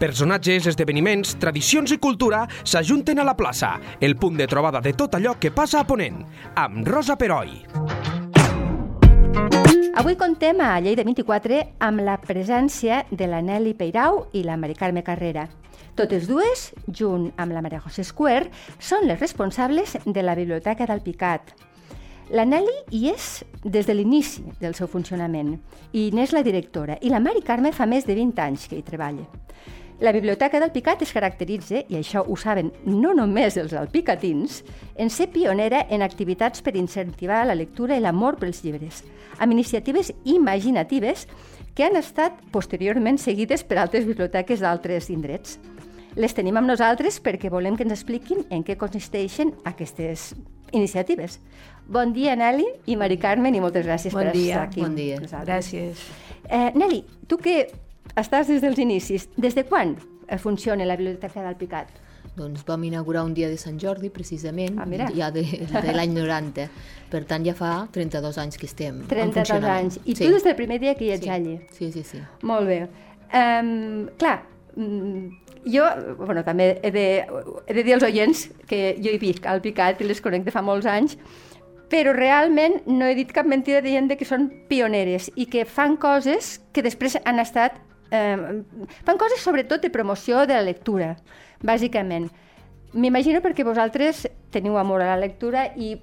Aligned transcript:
Personatges, 0.00 0.64
esdeveniments, 0.64 1.34
tradicions 1.36 1.92
i 1.92 1.98
cultura 2.00 2.46
s'ajunten 2.64 3.18
a 3.20 3.24
la 3.28 3.34
plaça, 3.36 3.74
el 4.00 4.14
punt 4.16 4.38
de 4.38 4.46
trobada 4.48 4.80
de 4.80 4.94
tot 4.96 5.12
allò 5.18 5.34
que 5.36 5.50
passa 5.52 5.82
a 5.82 5.84
Ponent, 5.84 6.22
amb 6.56 6.88
Rosa 6.88 7.18
Peroi. 7.20 7.58
Avui 10.00 10.16
contem 10.16 10.62
a 10.64 10.78
Lleida 10.80 11.04
24 11.04 11.58
amb 11.84 12.00
la 12.06 12.14
presència 12.16 13.02
de 13.10 13.28
la 13.28 13.42
Nelly 13.44 13.74
Peirau 13.76 14.22
i 14.32 14.40
la 14.46 14.56
Mari 14.56 14.78
Carme 14.78 15.02
Carrera. 15.04 15.50
Totes 16.00 16.24
dues, 16.30 16.70
junt 16.88 17.28
amb 17.36 17.52
la 17.52 17.60
Maria 17.60 17.82
José 17.84 18.00
Square, 18.08 18.48
són 18.80 19.04
les 19.04 19.20
responsables 19.20 19.98
de 20.06 20.24
la 20.24 20.38
Biblioteca 20.38 20.88
del 20.88 21.04
Picat. 21.04 21.52
La 22.32 22.46
Nelly 22.48 22.78
hi 22.96 23.10
és 23.12 23.42
des 23.68 23.84
de 23.84 23.98
l'inici 23.98 24.46
del 24.62 24.72
seu 24.78 24.88
funcionament 24.88 25.58
i 25.92 26.08
n'és 26.16 26.32
la 26.32 26.46
directora, 26.46 26.96
i 27.02 27.12
la 27.12 27.20
Mari 27.20 27.44
Carme 27.44 27.74
fa 27.76 27.84
més 27.84 28.08
de 28.08 28.16
20 28.16 28.46
anys 28.48 28.64
que 28.70 28.80
hi 28.80 28.86
treballa. 28.86 29.28
La 30.00 30.12
Biblioteca 30.12 30.58
del 30.60 30.70
Picat 30.72 31.02
es 31.04 31.10
caracteritza, 31.12 31.82
i 31.92 31.98
això 31.98 32.22
ho 32.24 32.36
saben 32.40 32.70
no 32.88 33.10
només 33.12 33.58
els 33.60 33.74
alpicatins, 33.76 34.62
en 34.96 35.10
ser 35.12 35.26
pionera 35.28 35.82
en 35.92 36.00
activitats 36.00 36.64
per 36.64 36.72
incentivar 36.80 37.42
la 37.44 37.56
lectura 37.58 37.98
i 37.98 38.00
l'amor 38.00 38.38
pels 38.40 38.62
llibres, 38.64 39.02
amb 39.36 39.52
iniciatives 39.52 40.14
imaginatives 40.24 41.26
que 41.76 41.84
han 41.84 42.00
estat 42.00 42.38
posteriorment 42.50 43.20
seguides 43.20 43.60
per 43.60 43.76
altres 43.82 44.08
biblioteques 44.08 44.64
d'altres 44.64 45.10
indrets. 45.12 45.58
Les 46.16 46.32
tenim 46.32 46.56
amb 46.56 46.72
nosaltres 46.72 47.20
perquè 47.20 47.52
volem 47.52 47.76
que 47.76 47.84
ens 47.84 47.98
expliquin 47.98 48.46
en 48.48 48.64
què 48.64 48.78
consisteixen 48.80 49.52
aquestes 49.68 50.30
iniciatives. 50.72 51.36
Bon 51.84 52.16
dia, 52.16 52.32
Nelly 52.40 52.64
i 52.88 52.96
Mari 52.96 53.20
Carmen, 53.20 53.52
i 53.52 53.60
moltes 53.60 53.84
gràcies 53.84 54.16
bon 54.16 54.24
per 54.24 54.32
dia, 54.32 54.56
estar 54.56 54.64
aquí. 54.64 54.80
Bon 54.80 54.96
dia, 54.96 55.20
gràcies. 55.44 56.08
Eh, 56.48 56.72
Nelly, 56.72 57.04
tu 57.28 57.36
que 57.36 57.68
estàs 58.16 58.48
des 58.50 58.62
dels 58.62 58.78
inicis, 58.78 59.28
des 59.36 59.54
de 59.54 59.64
quan 59.64 59.96
funciona 60.38 60.86
la 60.86 60.96
Biblioteca 60.96 61.42
del 61.42 61.58
Picat? 61.58 61.90
Doncs 62.36 62.62
vam 62.66 62.84
inaugurar 62.86 63.24
un 63.26 63.34
dia 63.34 63.48
de 63.50 63.56
Sant 63.58 63.78
Jordi, 63.80 64.08
precisament, 64.10 64.78
ah, 64.78 64.86
mira. 64.86 65.08
ja 65.14 65.30
de, 65.34 65.42
de 65.42 65.92
l'any 65.92 66.14
90. 66.18 66.68
Per 67.10 67.24
tant, 67.26 67.44
ja 67.44 67.54
fa 67.58 67.88
32 67.92 68.38
anys 68.38 68.58
que 68.60 68.68
estem 68.70 69.02
32 69.10 69.66
anys. 69.66 69.98
I 70.04 70.14
sí. 70.14 70.24
tu 70.24 70.30
des 70.32 70.46
del 70.46 70.56
primer 70.56 70.78
dia 70.80 70.94
que 70.94 71.08
hi 71.08 71.14
ets 71.16 71.26
sí. 71.26 71.32
allí? 71.34 71.58
Sí, 71.74 71.90
sí, 71.92 72.04
sí. 72.06 72.22
Molt 72.46 72.70
bé. 72.70 72.84
Um, 73.30 74.08
clar, 74.18 74.40
jo, 75.64 75.84
bueno, 76.18 76.44
també 76.46 76.72
he 76.82 76.90
de, 76.94 77.06
he 77.66 77.74
de 77.74 77.84
dir 77.84 77.94
als 77.94 78.06
oients 78.06 78.46
que 78.70 78.96
jo 79.02 79.12
hi 79.12 79.20
visc 79.20 79.46
al 79.46 79.60
Picat 79.62 80.00
i 80.00 80.08
les 80.08 80.22
conec 80.22 80.46
de 80.46 80.54
fa 80.54 80.62
molts 80.64 80.88
anys, 80.88 81.18
però 81.90 82.14
realment 82.14 82.78
no 82.86 83.08
he 83.10 83.16
dit 83.18 83.30
cap 83.34 83.48
mentida 83.50 83.82
dient 83.82 84.08
que 84.14 84.26
són 84.26 84.48
pioneres 84.70 85.28
i 85.34 85.48
que 85.50 85.66
fan 85.66 85.98
coses 85.98 86.58
que 86.72 86.86
després 86.86 87.18
han 87.24 87.42
estat... 87.42 87.80
Eh, 88.10 88.62
fan 89.06 89.18
coses 89.18 89.42
sobretot 89.42 89.82
de 89.82 89.90
promoció 89.90 90.44
de 90.46 90.54
la 90.58 90.66
lectura, 90.66 91.14
bàsicament. 91.62 92.30
M'imagino 92.92 93.38
perquè 93.44 93.62
vosaltres 93.62 94.26
teniu 94.50 94.76
amor 94.80 95.04
a 95.04 95.12
la 95.12 95.20
lectura 95.20 95.68
i 95.78 95.94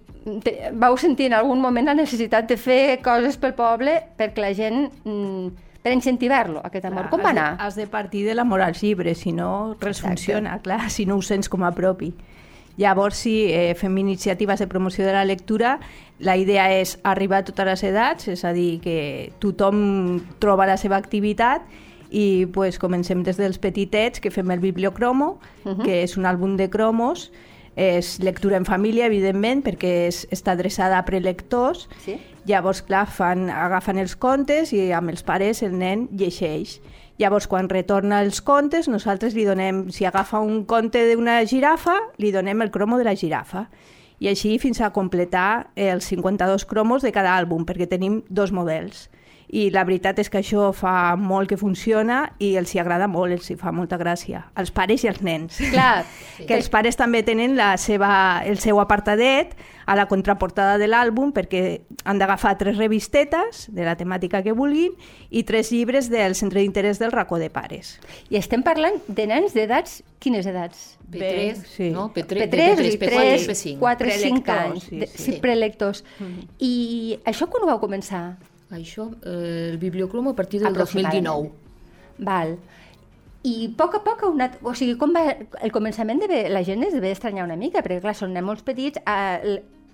te, 0.43 0.71
vau 0.71 0.95
sentir 0.97 1.27
en 1.27 1.35
algun 1.35 1.59
moment 1.59 1.89
la 1.89 1.97
necessitat 1.97 2.47
de 2.47 2.55
fer 2.59 2.99
coses 3.03 3.35
pel 3.39 3.55
poble 3.57 3.97
perquè 4.17 4.43
la 4.43 4.53
gent 4.55 4.85
mm, 5.03 5.65
per 5.83 5.91
incentivar-lo, 5.95 6.61
aquest 6.67 6.87
amor. 6.87 7.07
Clar, 7.07 7.11
Com 7.11 7.23
va 7.23 7.33
anar? 7.35 7.49
Has 7.59 7.75
de, 7.75 7.83
has 7.83 7.87
de 7.87 7.91
partir 7.91 8.25
de 8.27 8.35
l'amor 8.35 8.63
als 8.63 8.81
llibres, 8.83 9.21
si 9.23 9.31
no, 9.35 9.75
res 9.79 9.99
Exacte. 9.99 10.07
funciona, 10.07 10.57
clar, 10.63 10.89
si 10.91 11.05
no 11.07 11.19
ho 11.19 11.23
sents 11.23 11.51
com 11.51 11.63
a 11.63 11.71
propi. 11.75 12.13
Llavors, 12.77 13.17
si 13.23 13.47
eh, 13.49 13.73
fem 13.73 13.95
iniciatives 13.97 14.59
de 14.61 14.67
promoció 14.69 15.05
de 15.05 15.13
la 15.15 15.23
lectura, 15.25 15.79
la 16.19 16.35
idea 16.37 16.67
és 16.75 16.97
arribar 17.03 17.41
a 17.41 17.47
totes 17.47 17.65
les 17.65 17.83
edats, 17.89 18.27
és 18.29 18.43
a 18.45 18.51
dir, 18.53 18.77
que 18.83 18.97
tothom 19.41 20.19
troba 20.43 20.67
la 20.69 20.77
seva 20.77 20.99
activitat 20.99 21.65
i 22.11 22.47
pues, 22.53 22.79
comencem 22.79 23.23
des 23.23 23.37
dels 23.37 23.59
petitets, 23.59 24.19
que 24.19 24.31
fem 24.31 24.51
el 24.51 24.59
bibliocromo, 24.59 25.39
uh 25.65 25.71
-huh. 25.71 25.83
que 25.83 26.03
és 26.03 26.17
un 26.17 26.25
àlbum 26.25 26.55
de 26.57 26.69
cromos, 26.69 27.31
és 27.77 28.17
lectura 28.19 28.57
en 28.57 28.65
família, 28.65 29.05
evidentment, 29.05 29.63
perquè 29.63 30.07
és, 30.07 30.25
està 30.33 30.51
adreçada 30.51 30.97
a 30.97 31.05
prelectors. 31.05 31.87
Sí? 32.03 32.17
Llavors, 32.45 32.81
clar, 32.81 33.05
fan, 33.07 33.49
agafen 33.49 33.97
els 33.97 34.15
contes 34.15 34.73
i 34.73 34.91
amb 34.91 35.09
els 35.09 35.21
pares 35.23 35.61
el 35.61 35.77
nen 35.77 36.07
llegeix. 36.11 36.81
Llavors, 37.17 37.47
quan 37.49 37.69
retorna 37.69 38.21
els 38.21 38.41
contes, 38.41 38.87
nosaltres 38.87 39.33
li 39.33 39.45
donem, 39.45 39.87
si 39.93 40.05
agafa 40.05 40.39
un 40.39 40.65
conte 40.65 41.01
d'una 41.13 41.39
girafa, 41.45 41.97
li 42.17 42.31
donem 42.31 42.61
el 42.61 42.71
cromo 42.71 42.97
de 42.97 43.07
la 43.07 43.15
girafa. 43.15 43.67
I 44.19 44.29
així 44.29 44.57
fins 44.57 44.81
a 44.81 44.91
completar 44.93 45.69
els 45.75 46.05
52 46.09 46.65
cromos 46.65 47.05
de 47.05 47.11
cada 47.13 47.35
àlbum, 47.37 47.65
perquè 47.65 47.87
tenim 47.89 48.23
dos 48.29 48.53
models. 48.53 49.07
I 49.47 49.69
la 49.71 49.85
veritat 49.87 50.17
és 50.19 50.27
que 50.27 50.41
això 50.41 50.71
fa 50.75 51.15
molt 51.15 51.47
que 51.47 51.57
funciona 51.59 52.33
i 52.43 52.55
els 52.59 52.73
hi 52.75 52.81
agrada 52.81 53.07
molt, 53.07 53.31
els 53.31 53.47
hi 53.49 53.55
fa 53.55 53.71
molta 53.71 53.95
gràcia. 53.99 54.43
Als 54.59 54.73
pares 54.75 55.05
i 55.05 55.11
als 55.11 55.21
nens. 55.23 55.61
Clar. 55.71 56.03
que 56.47 56.53
els 56.57 56.67
pares 56.69 56.99
també 56.99 57.23
tenen 57.23 57.55
la 57.55 57.71
seva, 57.79 58.43
el 58.45 58.59
seu 58.59 58.81
apartadet 58.83 59.55
a 59.87 59.95
la 59.95 60.05
contraportada 60.11 60.75
de 60.77 60.89
l'àlbum 60.89 61.31
perquè 61.31 61.79
han 62.03 62.19
d'agafar 62.19 62.57
tres 62.59 62.75
revistetes 62.77 63.65
de 63.71 63.87
la 63.87 63.95
temàtica 63.95 64.43
que 64.43 64.51
vulguin 64.51 64.91
i 65.31 65.45
tres 65.47 65.71
llibres 65.71 66.11
del 66.11 66.35
centre 66.35 66.59
d'interès 66.59 66.99
del 66.99 67.15
racó 67.15 67.39
de 67.39 67.49
pares. 67.49 67.95
I 68.29 68.35
estem 68.41 68.63
parlant 68.67 68.99
de 69.07 69.27
nens 69.31 69.55
d'edats... 69.55 70.03
Quines 70.17 70.47
edats? 70.49 70.97
P3, 71.13 71.59
sí. 71.69 71.91
no? 71.93 72.07
P3, 72.11 72.49
P3, 72.49 72.97
P3, 72.97 72.97
P4, 72.99 73.47
P5. 73.47 73.79
4, 73.79 74.11
5 74.11 74.41
Prelectors, 74.41 74.57
anys. 74.65 74.83
sí, 74.89 74.99
de, 74.99 75.07
sí. 75.07 75.23
sí, 75.23 75.35
prelectors. 75.39 76.03
Mm. 76.19 76.47
I 76.59 77.19
això 77.29 77.47
quan 77.47 77.63
ho 77.63 77.69
vau 77.69 77.79
començar? 77.79 78.23
Això, 78.71 79.11
eh, 79.23 79.69
el 79.71 79.77
bibliocromo 79.77 80.31
a 80.31 80.35
partir 80.35 80.59
del 80.59 80.73
Aproximadament. 80.73 81.25
2019. 81.25 81.51
Val. 82.19 82.57
I 83.43 83.55
a 83.67 83.71
poc 83.77 83.95
a 83.95 84.03
poc, 84.03 84.23
una, 84.27 84.49
o 84.61 84.73
sigui, 84.75 84.97
com 84.99 85.13
va, 85.15 85.23
el 85.63 85.71
començament 85.71 86.19
de 86.19 86.47
la 86.49 86.63
gent 86.67 86.83
es 86.83 86.93
deve 86.93 87.11
estranyar 87.11 87.45
una 87.45 87.55
mica, 87.55 87.83
perquè 87.85 88.01
clar, 88.03 88.15
són 88.17 88.33
nens 88.35 88.45
molts 88.45 88.65
petits, 88.67 88.99
a, 89.05 89.39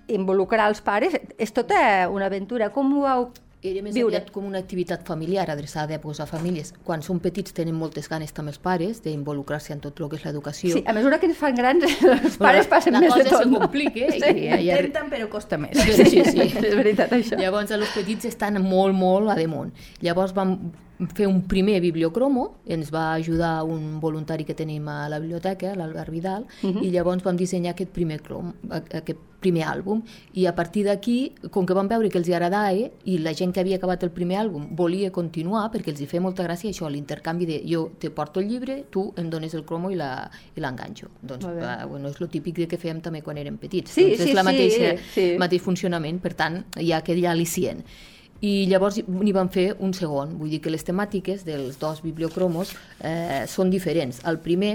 involucrar 0.08 0.68
els 0.68 0.82
pares 0.84 1.14
és 1.38 1.52
tota 1.54 2.08
una 2.12 2.26
aventura. 2.26 2.70
Com 2.74 2.92
ho 2.98 3.04
vau 3.06 3.28
Era 3.64 3.80
més 3.80 3.94
viure? 3.96 4.12
aviat 4.12 4.30
com 4.34 4.44
una 4.44 4.60
activitat 4.60 5.06
familiar 5.08 5.46
adreçada 5.48 5.96
pues, 6.00 6.20
a 6.20 6.26
famílies. 6.28 6.74
Quan 6.84 7.00
són 7.02 7.20
petits 7.24 7.54
tenen 7.56 7.76
moltes 7.80 8.10
ganes 8.12 8.34
també 8.36 8.52
els 8.52 8.60
pares 8.60 9.00
d'involucrar-se 9.04 9.72
en 9.72 9.80
tot 9.80 10.00
el 10.04 10.10
que 10.12 10.20
és 10.20 10.26
l'educació. 10.26 10.74
Sí, 10.76 10.84
a 10.86 10.92
mesura 10.92 11.18
que 11.18 11.30
ens 11.30 11.40
fan 11.40 11.56
grans, 11.56 11.84
els 12.04 12.36
pares 12.40 12.68
passen 12.68 12.98
la 12.98 13.00
més 13.00 13.14
de 13.14 13.22
cosa 13.22 13.38
tot. 13.38 13.44
se 13.46 13.50
no? 13.50 13.64
complica 13.64 13.92
Sí. 13.94 14.20
i, 14.20 14.46
i, 14.52 14.70
Intenten, 14.74 15.08
però 15.08 15.28
costa 15.32 15.56
més. 15.60 15.78
Sí, 15.80 15.96
sí, 15.96 16.24
sí. 16.28 16.48
és 16.68 16.76
veritat, 16.76 17.12
això. 17.16 17.40
Llavors, 17.40 17.72
els 17.72 17.92
petits 17.96 18.28
estan 18.28 18.60
molt, 18.62 18.96
molt 18.98 19.32
a 19.32 19.38
damunt. 19.38 19.72
Llavors 20.04 20.36
vam 20.36 20.58
fer 21.14 21.26
un 21.26 21.42
primer 21.50 21.80
bibliocromo, 21.82 22.60
ens 22.70 22.92
va 22.94 23.12
ajudar 23.14 23.64
un 23.66 23.98
voluntari 24.00 24.44
que 24.44 24.54
tenim 24.54 24.86
a 24.88 25.08
la 25.08 25.18
biblioteca, 25.18 25.74
l'Albert 25.74 26.10
Vidal, 26.10 26.46
uh 26.62 26.70
-huh. 26.70 26.84
i 26.84 26.90
llavors 26.90 27.24
vam 27.24 27.36
dissenyar 27.36 27.72
aquest 27.72 27.90
primer, 27.90 28.20
crom, 28.22 28.54
aquest 28.70 29.18
primer 29.44 29.66
àlbum. 29.68 30.02
I 30.40 30.48
a 30.48 30.54
partir 30.56 30.86
d'aquí, 30.88 31.18
com 31.52 31.68
que 31.68 31.76
vam 31.76 31.88
veure 31.90 32.10
que 32.10 32.20
els 32.20 32.30
agradava 32.32 32.62
i 32.64 33.18
la 33.20 33.34
gent 33.36 33.52
que 33.52 33.60
havia 33.60 33.76
acabat 33.80 34.06
el 34.06 34.12
primer 34.14 34.40
àlbum 34.44 34.70
volia 34.76 35.10
continuar, 35.12 35.66
perquè 35.74 35.92
els 35.92 36.00
hi 36.00 36.08
feia 36.10 36.24
molta 36.24 36.46
gràcia 36.46 36.72
això, 36.72 36.88
l'intercanvi 36.90 37.48
de 37.50 37.60
jo 37.68 37.86
te 38.00 38.10
porto 38.14 38.40
el 38.40 38.48
llibre, 38.48 38.80
tu 38.90 39.06
em 39.20 39.28
dones 39.30 39.54
el 39.54 39.66
cromo 39.68 39.90
i 39.92 39.98
l'enganxo. 39.98 41.10
Doncs, 41.20 41.44
uh, 41.44 41.84
bueno, 41.90 42.08
és 42.08 42.20
el 42.20 42.30
típic 42.32 42.64
que 42.70 42.80
fèiem 42.80 43.02
també 43.04 43.22
quan 43.26 43.38
érem 43.40 43.58
petits. 43.60 43.92
Sí, 43.92 44.08
doncs 44.08 44.22
sí, 44.22 44.30
és 44.30 44.38
la 44.38 44.44
sí, 44.44 44.48
mateixa, 44.50 44.90
sí. 45.14 45.28
mateix 45.40 45.62
funcionament, 45.62 46.20
per 46.22 46.34
tant, 46.38 46.62
hi 46.80 46.92
ha 46.92 47.02
aquell 47.02 47.22
al·licient. 47.28 47.84
I 48.44 48.66
llavors 48.68 48.98
n'hi 49.06 49.32
van 49.32 49.48
fer 49.52 49.70
un 49.80 49.94
segon, 49.96 50.34
vull 50.38 50.50
dir 50.52 50.60
que 50.60 50.72
les 50.72 50.84
temàtiques 50.84 51.46
dels 51.46 51.78
dos 51.80 52.02
bibliocromos 52.04 52.74
eh, 53.00 53.44
són 53.48 53.70
diferents. 53.72 54.20
El 54.28 54.40
primer 54.44 54.74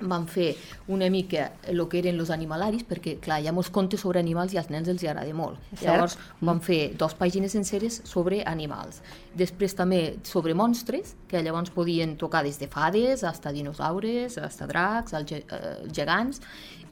van 0.00 0.26
fer 0.26 0.52
una 0.88 1.08
mica 1.10 1.50
el 1.68 1.82
que 1.88 2.00
eren 2.00 2.20
els 2.20 2.32
animalaris, 2.34 2.84
perquè 2.88 3.16
clar, 3.22 3.40
hi 3.42 3.48
ha 3.48 3.54
molts 3.54 3.70
contes 3.70 4.02
sobre 4.02 4.20
animals 4.20 4.54
i 4.54 4.60
als 4.60 4.70
nens 4.72 4.88
els 4.88 5.04
agrada 5.04 5.34
molt. 5.36 5.60
Cert. 5.72 5.84
Llavors 5.86 6.18
van 6.40 6.60
fer 6.64 6.80
dos 6.98 7.14
pàgines 7.18 7.54
senceres 7.54 8.00
sobre 8.08 8.42
animals. 8.48 9.02
Després 9.38 9.76
també 9.78 10.02
sobre 10.28 10.54
monstres, 10.58 11.14
que 11.28 11.42
llavors 11.42 11.72
podien 11.72 12.16
tocar 12.20 12.42
des 12.44 12.58
de 12.60 12.68
fades, 12.68 13.24
hasta 13.24 13.52
dinosaures, 13.52 14.38
hasta 14.38 14.68
dracs, 14.70 15.14
els 15.16 15.32
eh, 15.38 15.42
gegants, 15.92 16.42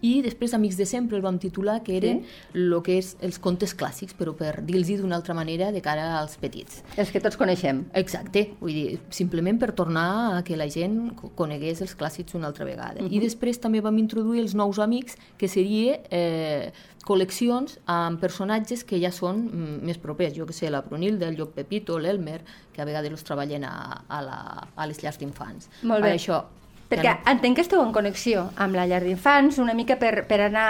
i 0.02 0.22
després 0.22 0.54
Amics 0.54 0.76
de 0.76 0.86
sempre 0.86 1.16
el 1.16 1.22
vam 1.22 1.38
titular 1.38 1.82
que 1.82 1.96
eren 1.96 2.22
el 2.54 2.74
que 2.82 2.98
és 2.98 3.16
els 3.20 3.38
contes 3.38 3.74
clàssics, 3.76 4.14
però 4.16 4.32
per 4.34 4.62
dir-los 4.64 4.88
d'una 5.00 5.16
altra 5.16 5.34
manera 5.34 5.70
de 5.72 5.80
cara 5.82 6.18
als 6.18 6.36
petits. 6.36 6.82
Els 6.96 7.10
que 7.10 7.20
tots 7.20 7.36
coneixem. 7.36 7.84
Exacte, 7.94 8.54
vull 8.60 8.72
dir, 8.72 8.98
simplement 9.10 9.58
per 9.58 9.72
tornar 9.72 10.38
a 10.38 10.42
que 10.42 10.56
la 10.56 10.68
gent 10.68 11.14
co- 11.16 11.30
conegués 11.36 11.82
els 11.82 11.94
clàssics 11.96 12.34
una 12.34 12.46
altra 12.48 12.64
vegada. 12.64 13.00
Uh 13.02 13.08
-huh. 13.08 13.12
I 13.12 13.20
després 13.20 13.60
també 13.60 13.80
vam 13.80 13.98
introduir 13.98 14.40
els 14.40 14.54
nous 14.54 14.78
amics, 14.78 15.16
que 15.36 15.48
seria 15.48 16.00
eh, 16.10 16.72
col·leccions 17.06 17.78
amb 17.86 18.20
personatges 18.20 18.84
que 18.84 18.98
ja 19.00 19.10
són 19.10 19.44
mm, 19.46 19.84
més 19.86 19.98
propers, 19.98 20.34
jo 20.36 20.46
que 20.46 20.52
sé, 20.52 20.70
la 20.70 20.82
Brunilda, 20.82 21.28
el 21.28 21.36
Llop 21.36 21.54
Pepito, 21.54 21.98
l'Elmer, 21.98 22.40
que 22.72 22.82
a 22.82 22.84
vegades 22.84 23.10
els 23.10 23.24
treballen 23.24 23.64
a, 23.64 24.04
a, 24.08 24.22
la, 24.22 24.68
a 24.76 24.86
les 24.86 25.02
llars 25.02 25.18
d'infants. 25.18 25.68
Molt 25.82 26.02
bé. 26.02 26.08
Per 26.10 26.16
això, 26.16 26.44
Perquè 26.90 27.10
no. 27.12 27.30
entenc 27.30 27.54
que 27.54 27.62
esteu 27.62 27.80
en 27.84 27.92
connexió 27.94 28.48
amb 28.58 28.74
la 28.74 28.82
llar 28.90 28.98
d'infants, 29.04 29.60
una 29.62 29.74
mica 29.78 29.94
per, 30.00 30.24
per 30.26 30.40
anar 30.48 30.64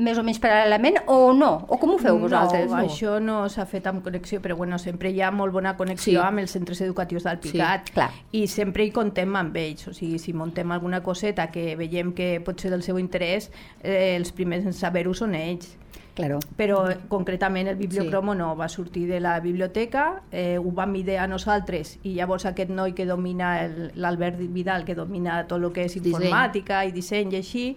més 0.00 0.16
o 0.16 0.22
menys 0.24 0.40
paral·lelament, 0.40 0.96
o 1.12 1.34
no? 1.36 1.50
O 1.68 1.76
com 1.76 1.92
ho 1.92 1.98
feu 2.00 2.16
vosaltres? 2.22 2.70
No, 2.70 2.78
això 2.80 3.18
no 3.20 3.42
s'ha 3.52 3.66
fet 3.68 3.86
amb 3.90 4.00
connexió, 4.02 4.40
però 4.40 4.56
bueno, 4.56 4.78
sempre 4.80 5.10
hi 5.12 5.20
ha 5.20 5.28
molt 5.30 5.52
bona 5.52 5.76
connexió 5.76 6.22
Sí. 6.22 6.26
amb 6.26 6.40
els 6.40 6.50
centres 6.56 6.80
educatius 6.80 7.24
del 7.28 7.38
Picat. 7.38 7.86
Sí, 7.86 7.92
clar. 7.98 8.10
I 8.32 8.46
sempre 8.48 8.86
hi 8.86 8.90
contem 8.90 9.36
amb 9.36 9.56
ells, 9.60 9.86
o 9.88 9.92
sigui, 9.92 10.18
si 10.18 10.32
muntem 10.32 10.72
alguna 10.72 11.02
coseta 11.02 11.50
que 11.52 11.76
veiem 11.76 12.14
que 12.16 12.40
pot 12.40 12.58
ser 12.60 12.70
del 12.72 12.82
seu 12.82 12.98
interès, 12.98 13.50
eh, 13.82 14.16
els 14.16 14.32
primers 14.32 14.64
en 14.64 14.72
saber-ho 14.72 15.12
són 15.12 15.34
ells. 15.34 15.76
Claro. 16.18 16.40
Però 16.58 16.80
eh, 16.90 16.96
concretament 17.06 17.68
el 17.70 17.76
bibliocromo 17.78 18.34
no, 18.34 18.56
va 18.58 18.66
sortir 18.68 19.04
de 19.06 19.20
la 19.22 19.36
biblioteca, 19.38 20.22
eh, 20.32 20.58
ho 20.58 20.72
vam 20.74 20.96
idear 20.98 21.28
nosaltres 21.30 22.00
i 22.02 22.16
llavors 22.16 22.44
aquest 22.50 22.70
noi 22.74 22.92
que 22.92 23.06
domina, 23.06 23.52
el- 23.64 23.92
l'Albert 23.94 24.40
Vidal, 24.50 24.84
que 24.84 24.96
domina 24.98 25.44
tot 25.46 25.62
el 25.62 25.70
que 25.72 25.84
és 25.86 25.94
Disseny. 25.94 26.10
informàtica 26.26 26.84
i 26.86 26.90
disseny 26.90 27.32
i 27.32 27.36
així, 27.38 27.76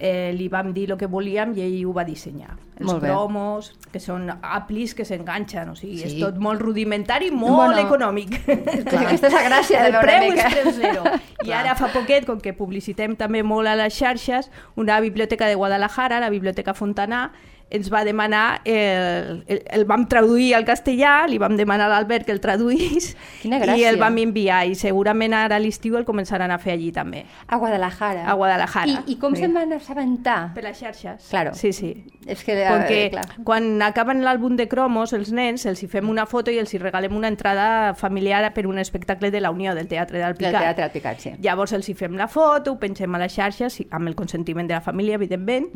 eh, 0.00 0.32
li 0.34 0.48
vam 0.48 0.72
dir 0.72 0.90
el 0.90 0.96
que 0.98 1.06
volíem 1.06 1.52
i 1.54 1.60
ell 1.66 1.84
ho 1.86 1.92
va 1.92 2.02
dissenyar. 2.08 2.56
Els 2.80 2.88
Molt 2.88 3.02
bé. 3.02 3.10
cromos, 3.12 3.68
que 3.92 4.00
són 4.00 4.30
aplis 4.40 4.94
que 4.96 5.04
s'enganxen, 5.04 5.68
o 5.68 5.76
sigui, 5.76 5.98
Sí. 5.98 6.04
és 6.08 6.18
tot 6.18 6.38
molt 6.38 6.60
rudimentari, 6.64 7.30
molt 7.30 7.74
Bueno, 7.76 7.78
econòmic. 7.78 8.40
Clar. 8.88 9.04
Aquesta 9.04 9.26
és 9.28 9.32
la 9.34 9.44
gràcia 9.50 9.82
de 9.82 9.86
el 9.86 9.92
veure 9.92 10.08
preu 10.08 10.30
mica. 10.32 10.48
és 10.48 10.54
preu 10.54 10.72
zero. 10.72 11.04
I 11.46 11.52
ara 11.52 11.76
fa 11.76 11.92
poquet, 11.92 12.24
com 12.24 12.40
que 12.40 12.54
publicitem 12.54 13.14
també 13.16 13.42
molt 13.44 13.68
a 13.68 13.76
les 13.76 13.94
xarxes, 13.94 14.50
una 14.76 14.98
biblioteca 15.00 15.46
de 15.46 15.54
Guadalajara, 15.54 16.18
la 16.20 16.30
Biblioteca 16.30 16.72
Fontaná, 16.74 17.30
ens 17.72 17.88
va 17.92 18.02
demanar, 18.04 18.60
el, 18.64 19.42
el, 19.48 19.62
el 19.72 19.84
vam 19.88 20.04
traduir 20.10 20.52
al 20.58 20.64
castellà, 20.68 21.22
li 21.28 21.38
vam 21.40 21.56
demanar 21.56 21.86
a 21.88 21.94
l'Albert 21.94 22.26
que 22.28 22.32
el 22.36 22.40
traduís 22.44 23.12
i 23.44 23.84
el 23.88 23.96
vam 24.00 24.18
enviar 24.20 24.66
i 24.68 24.74
segurament 24.78 25.32
ara 25.34 25.56
a 25.56 25.62
l'estiu 25.62 25.96
el 25.96 26.04
començaran 26.04 26.52
a 26.52 26.58
fer 26.60 26.74
allí 26.76 26.90
també, 26.92 27.24
A 27.48 27.56
Guadalajara. 27.56 28.26
a 28.28 28.34
Guadalajara. 28.34 29.02
I, 29.06 29.12
i 29.14 29.16
com 29.16 29.32
Sí. 29.34 29.40
se'n 29.42 29.54
van 29.54 29.72
assabentar? 29.72 30.52
Per 30.54 30.62
les 30.64 30.78
xarxes. 30.78 31.28
Claro. 31.30 31.54
Sí, 31.54 31.72
sí. 31.72 32.04
És 32.26 32.44
que, 32.44 32.52
eh, 32.62 32.68
Com 32.68 32.84
que 32.86 33.10
clar. 33.10 33.24
quan 33.44 33.80
acaben 33.82 34.22
l'àlbum 34.22 34.54
de 34.56 34.68
cromos, 34.68 35.12
els 35.12 35.32
nens, 35.32 35.64
els 35.66 35.82
hi 35.82 35.88
fem 35.88 36.08
una 36.08 36.26
foto 36.26 36.50
i 36.52 36.58
els 36.58 36.72
hi 36.74 36.78
regalem 36.78 37.16
una 37.16 37.28
entrada 37.28 37.94
familiar 37.94 38.52
per 38.54 38.66
un 38.66 38.78
espectacle 38.78 39.30
de 39.30 39.40
la 39.40 39.50
Unió 39.50 39.74
del 39.74 39.88
Teatre 39.88 40.18
del 40.18 40.26
Del 40.34 40.36
Picat. 40.36 40.60
teatre 40.60 40.84
al 40.84 40.90
Picat, 40.92 41.18
sí. 41.20 41.32
Llavors 41.40 41.72
els 41.72 41.88
hi 41.88 41.94
fem 41.94 42.14
la 42.16 42.28
foto, 42.28 42.72
ho 42.72 42.78
pengem 42.78 43.14
a 43.14 43.18
les 43.18 43.32
xarxes, 43.34 43.82
amb 43.90 44.06
el 44.08 44.14
consentiment 44.14 44.68
de 44.68 44.74
la 44.74 44.80
família, 44.80 45.14
evidentment, 45.16 45.66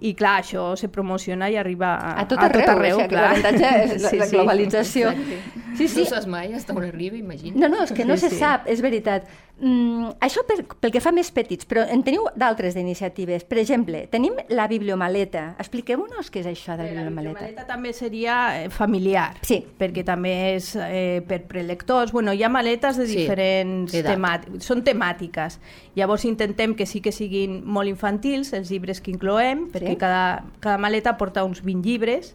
i 0.00 0.14
clar, 0.14 0.42
això 0.42 0.76
se 0.76 0.88
promociona 0.88 1.45
i 1.52 1.56
arriba 1.56 1.94
a, 1.96 2.12
A 2.22 2.26
tot 2.28 2.38
arreu, 2.38 2.60
tot 2.64 2.72
arreu 2.76 2.96
o 2.96 3.00
sigui, 3.02 3.16
l'avantatge 3.16 3.70
és 3.96 4.02
la, 4.02 4.12
la 4.22 4.26
globalització. 4.32 5.10
Exacte. 5.10 5.64
Sí, 5.76 5.88
sí. 5.92 6.00
No 6.00 6.06
saps 6.08 6.26
mai 6.26 6.54
hasta 6.56 6.72
on 6.72 6.84
arriba, 6.88 7.16
imagina. 7.16 7.58
No, 7.60 7.68
no, 7.68 7.82
és 7.84 7.92
que 7.92 8.04
no 8.08 8.16
Sí, 8.16 8.26
se 8.26 8.30
sí. 8.30 8.38
sap, 8.40 8.66
és 8.72 8.80
veritat. 8.80 9.26
Mm, 9.58 10.10
això 10.20 10.42
per, 10.44 10.58
pel 10.82 10.92
que 10.92 11.00
fa 11.00 11.08
més 11.16 11.30
petits, 11.32 11.64
però 11.64 11.86
en 11.88 12.02
teniu 12.04 12.26
d'altres 12.36 12.74
d'iniciatives. 12.76 13.46
Per 13.48 13.56
exemple, 13.62 14.02
tenim 14.12 14.34
la 14.52 14.66
bibliomaleta. 14.68 15.54
Expliqueu-nos 15.62 16.28
què 16.30 16.42
és 16.42 16.46
això 16.50 16.74
de 16.76 16.82
la 16.84 16.90
La 16.90 17.04
bibliomaleta. 17.06 17.32
bibliomaleta 17.40 17.66
també 17.66 17.94
seria 17.96 18.34
eh, 18.62 18.68
familiar, 18.68 19.38
Sí. 19.40 19.64
perquè 19.78 20.04
també 20.04 20.54
és 20.56 20.74
eh, 20.76 21.22
per 21.26 21.42
prelectors. 21.48 22.12
Bueno, 22.12 22.34
hi 22.36 22.42
ha 22.44 22.50
maletes 22.52 22.98
de 22.98 23.06
Sí, 23.06 23.16
diferents 23.22 23.92
temàtiques, 23.92 24.62
són 24.62 24.84
temàtiques. 24.84 25.58
Llavors 25.94 26.26
intentem 26.26 26.74
que 26.76 26.84
sí 26.84 27.00
que 27.00 27.12
siguin 27.12 27.62
molt 27.64 27.88
infantils 27.88 28.52
els 28.52 28.68
llibres 28.70 29.00
que 29.00 29.10
incloem, 29.10 29.70
perquè 29.72 29.94
Sí. 29.94 29.96
cada, 29.96 30.44
cada 30.60 30.76
maleta 30.76 31.16
porta 31.16 31.44
uns 31.44 31.62
20 31.64 31.82
llibres 31.82 32.34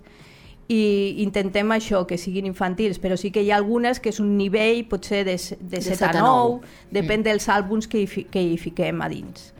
i 0.71 1.23
intentem 1.23 1.71
això, 1.75 2.06
que 2.07 2.18
siguin 2.18 2.47
infantils, 2.47 3.00
però 3.01 3.18
sí 3.19 3.31
que 3.31 3.44
hi 3.44 3.51
ha 3.51 3.57
algunes 3.59 4.00
que 4.00 4.13
és 4.13 4.19
un 4.23 4.38
nivell 4.38 4.85
potser 4.88 5.25
de, 5.27 5.35
de, 5.35 5.77
De 5.77 5.81
7 5.81 5.97
set 5.97 6.07
a 6.07 6.12
a 6.12 6.21
9, 6.21 6.27
nou. 6.27 6.62
depèn 6.91 7.19
Mm. 7.19 7.27
dels 7.27 7.50
àlbums 7.50 7.89
que 7.91 8.06
hi, 8.06 8.27
que 8.31 8.41
hi 8.41 8.57
fiquem 8.57 9.01
a 9.01 9.09
dins 9.12 9.51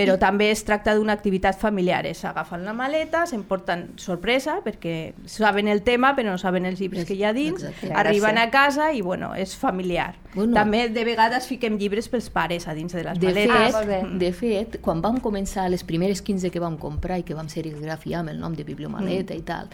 però 0.00 0.16
també 0.20 0.50
es 0.52 0.62
tracta 0.64 0.94
d'una 0.94 1.12
activitat 1.16 1.58
familiar, 1.58 2.04
és 2.08 2.22
agafen 2.24 2.62
la 2.64 2.72
maleta, 2.76 3.24
s'emporten 3.28 3.88
sorpresa, 4.00 4.60
perquè 4.64 5.12
saben 5.28 5.68
el 5.68 5.82
tema 5.86 6.14
però 6.16 6.30
no 6.30 6.38
saben 6.38 6.68
els 6.68 6.80
llibres 6.80 7.06
que 7.08 7.16
hi 7.18 7.24
ha 7.26 7.32
dins, 7.36 7.64
Exacte. 7.64 7.92
arriben 7.98 8.38
a 8.38 8.48
casa 8.50 8.92
i 8.94 9.02
bueno, 9.02 9.34
és 9.34 9.56
familiar. 9.58 10.14
Bueno. 10.34 10.54
També 10.54 10.86
de 10.88 11.04
vegades 11.04 11.48
fiquem 11.50 11.76
llibres 11.78 12.08
pels 12.08 12.30
pares 12.30 12.68
a 12.68 12.74
dins 12.74 12.94
de 12.94 13.04
les 13.04 13.18
De 13.18 13.32
maletes. 13.32 13.74
Ah, 13.74 13.82
fet, 13.82 13.88
bé. 13.88 14.18
de 14.24 14.32
fet, 14.32 14.80
quan 14.80 15.02
vam 15.02 15.18
començar 15.20 15.68
les 15.68 15.84
primeres 15.84 16.22
15 16.22 16.50
que 16.54 16.62
vam 16.62 16.78
comprar 16.78 17.18
i 17.18 17.26
que 17.26 17.34
vam 17.34 17.50
serigrafiar 17.50 18.22
amb 18.22 18.30
el 18.30 18.40
nom 18.40 18.54
de 18.54 18.64
bibliomaleta 18.64 19.34
mm. 19.34 19.38
i 19.38 19.42
tal, 19.42 19.68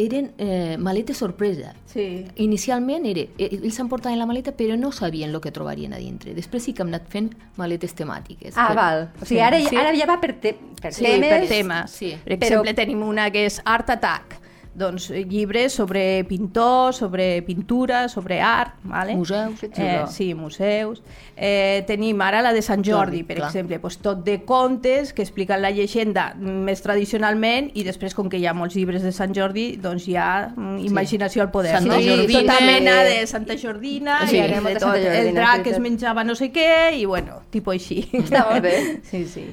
eren 0.00 0.32
eh, 0.38 0.76
maletes 0.78 1.16
sorpresa. 1.18 1.74
Sí. 1.86 2.24
Inicialment 2.36 3.06
era, 3.06 3.20
eh, 3.38 3.48
ells 3.52 3.74
s'emportaven 3.76 4.18
la 4.18 4.26
maleta 4.26 4.52
però 4.56 4.76
no 4.78 4.90
sabien 4.92 5.30
el 5.30 5.40
que 5.40 5.52
trobarien 5.52 5.92
a 5.94 5.98
dintre. 5.98 6.34
Després 6.34 6.62
sí 6.64 6.72
que 6.74 6.82
hem 6.82 6.88
anat 6.88 7.08
fent 7.12 7.30
maletes 7.56 7.94
temàtiques. 7.94 8.54
Ah, 8.56 8.68
Per- 8.72 8.76
val. 8.76 9.08
O 9.20 9.24
sigui, 9.24 9.38
Sí. 9.38 9.40
ara, 9.40 9.60
Sí. 9.60 9.76
ara 9.76 9.94
ja 9.94 10.06
va 10.06 10.20
per, 10.20 10.32
te, 10.40 10.56
per 10.80 10.92
Sí, 10.94 11.04
temes... 11.04 11.30
per 11.30 11.48
temes. 11.48 11.90
sí. 11.90 12.16
Per 12.24 12.38
Però- 12.38 12.46
exemple, 12.46 12.74
tenim 12.74 13.02
una 13.02 13.30
que 13.30 13.44
és 13.46 13.60
Art 13.64 13.90
Attack, 13.90 14.39
doncs 14.80 15.10
llibres 15.10 15.76
sobre 15.76 16.24
pintors, 16.28 16.96
sobre 16.96 17.42
pintura, 17.46 18.08
sobre 18.08 18.40
art, 18.40 18.74
vale? 18.82 19.14
Museus. 19.14 19.62
Eh, 19.62 20.04
sí, 20.10 20.32
museus. 20.34 21.02
Eh, 21.36 21.84
tenim 21.86 22.20
ara 22.20 22.42
la 22.42 22.52
de 22.52 22.62
Sant 22.64 22.82
Jordi, 22.84 23.20
Jordi, 23.20 23.22
per 23.28 23.36
clar. 23.38 23.50
exemple, 23.50 23.78
doncs 23.80 24.00
tot 24.02 24.24
de 24.26 24.40
contes 24.48 25.14
que 25.14 25.22
expliquen 25.22 25.62
la 25.62 25.70
llegenda 25.70 26.30
més 26.36 26.82
tradicionalment 26.84 27.70
i 27.74 27.84
després, 27.86 28.16
com 28.16 28.28
que 28.32 28.40
hi 28.40 28.48
ha 28.48 28.56
molts 28.56 28.76
llibres 28.76 29.06
de 29.06 29.12
Sant 29.12 29.36
Jordi, 29.36 29.70
doncs 29.80 30.08
hi 30.08 30.18
ha 30.20 30.50
mm, 30.50 30.82
imaginació 30.90 31.46
al 31.46 31.52
poder. 31.54 31.76
Santa 31.78 31.96
no? 31.96 32.02
Jordina. 32.04 32.42
Tota 32.42 32.60
mena 32.66 32.98
de 33.06 33.26
Santa 33.30 33.56
Jordina, 33.60 34.20
Sí, 34.26 34.36
i 34.36 34.46
de 34.48 34.76
tot. 34.76 34.90
Jordina, 34.90 35.16
el 35.22 35.34
drac 35.34 35.62
sí, 35.62 35.64
que 35.64 35.74
es 35.76 35.80
menjava 35.80 36.24
no 36.24 36.36
sé 36.36 36.50
què, 36.52 36.70
i 36.98 37.04
bueno, 37.08 37.42
tipus 37.50 37.78
així. 37.78 38.04
Està 38.24 38.46
molt 38.50 38.64
bé. 38.64 38.76
Sí, 39.10 39.24
sí. 39.28 39.48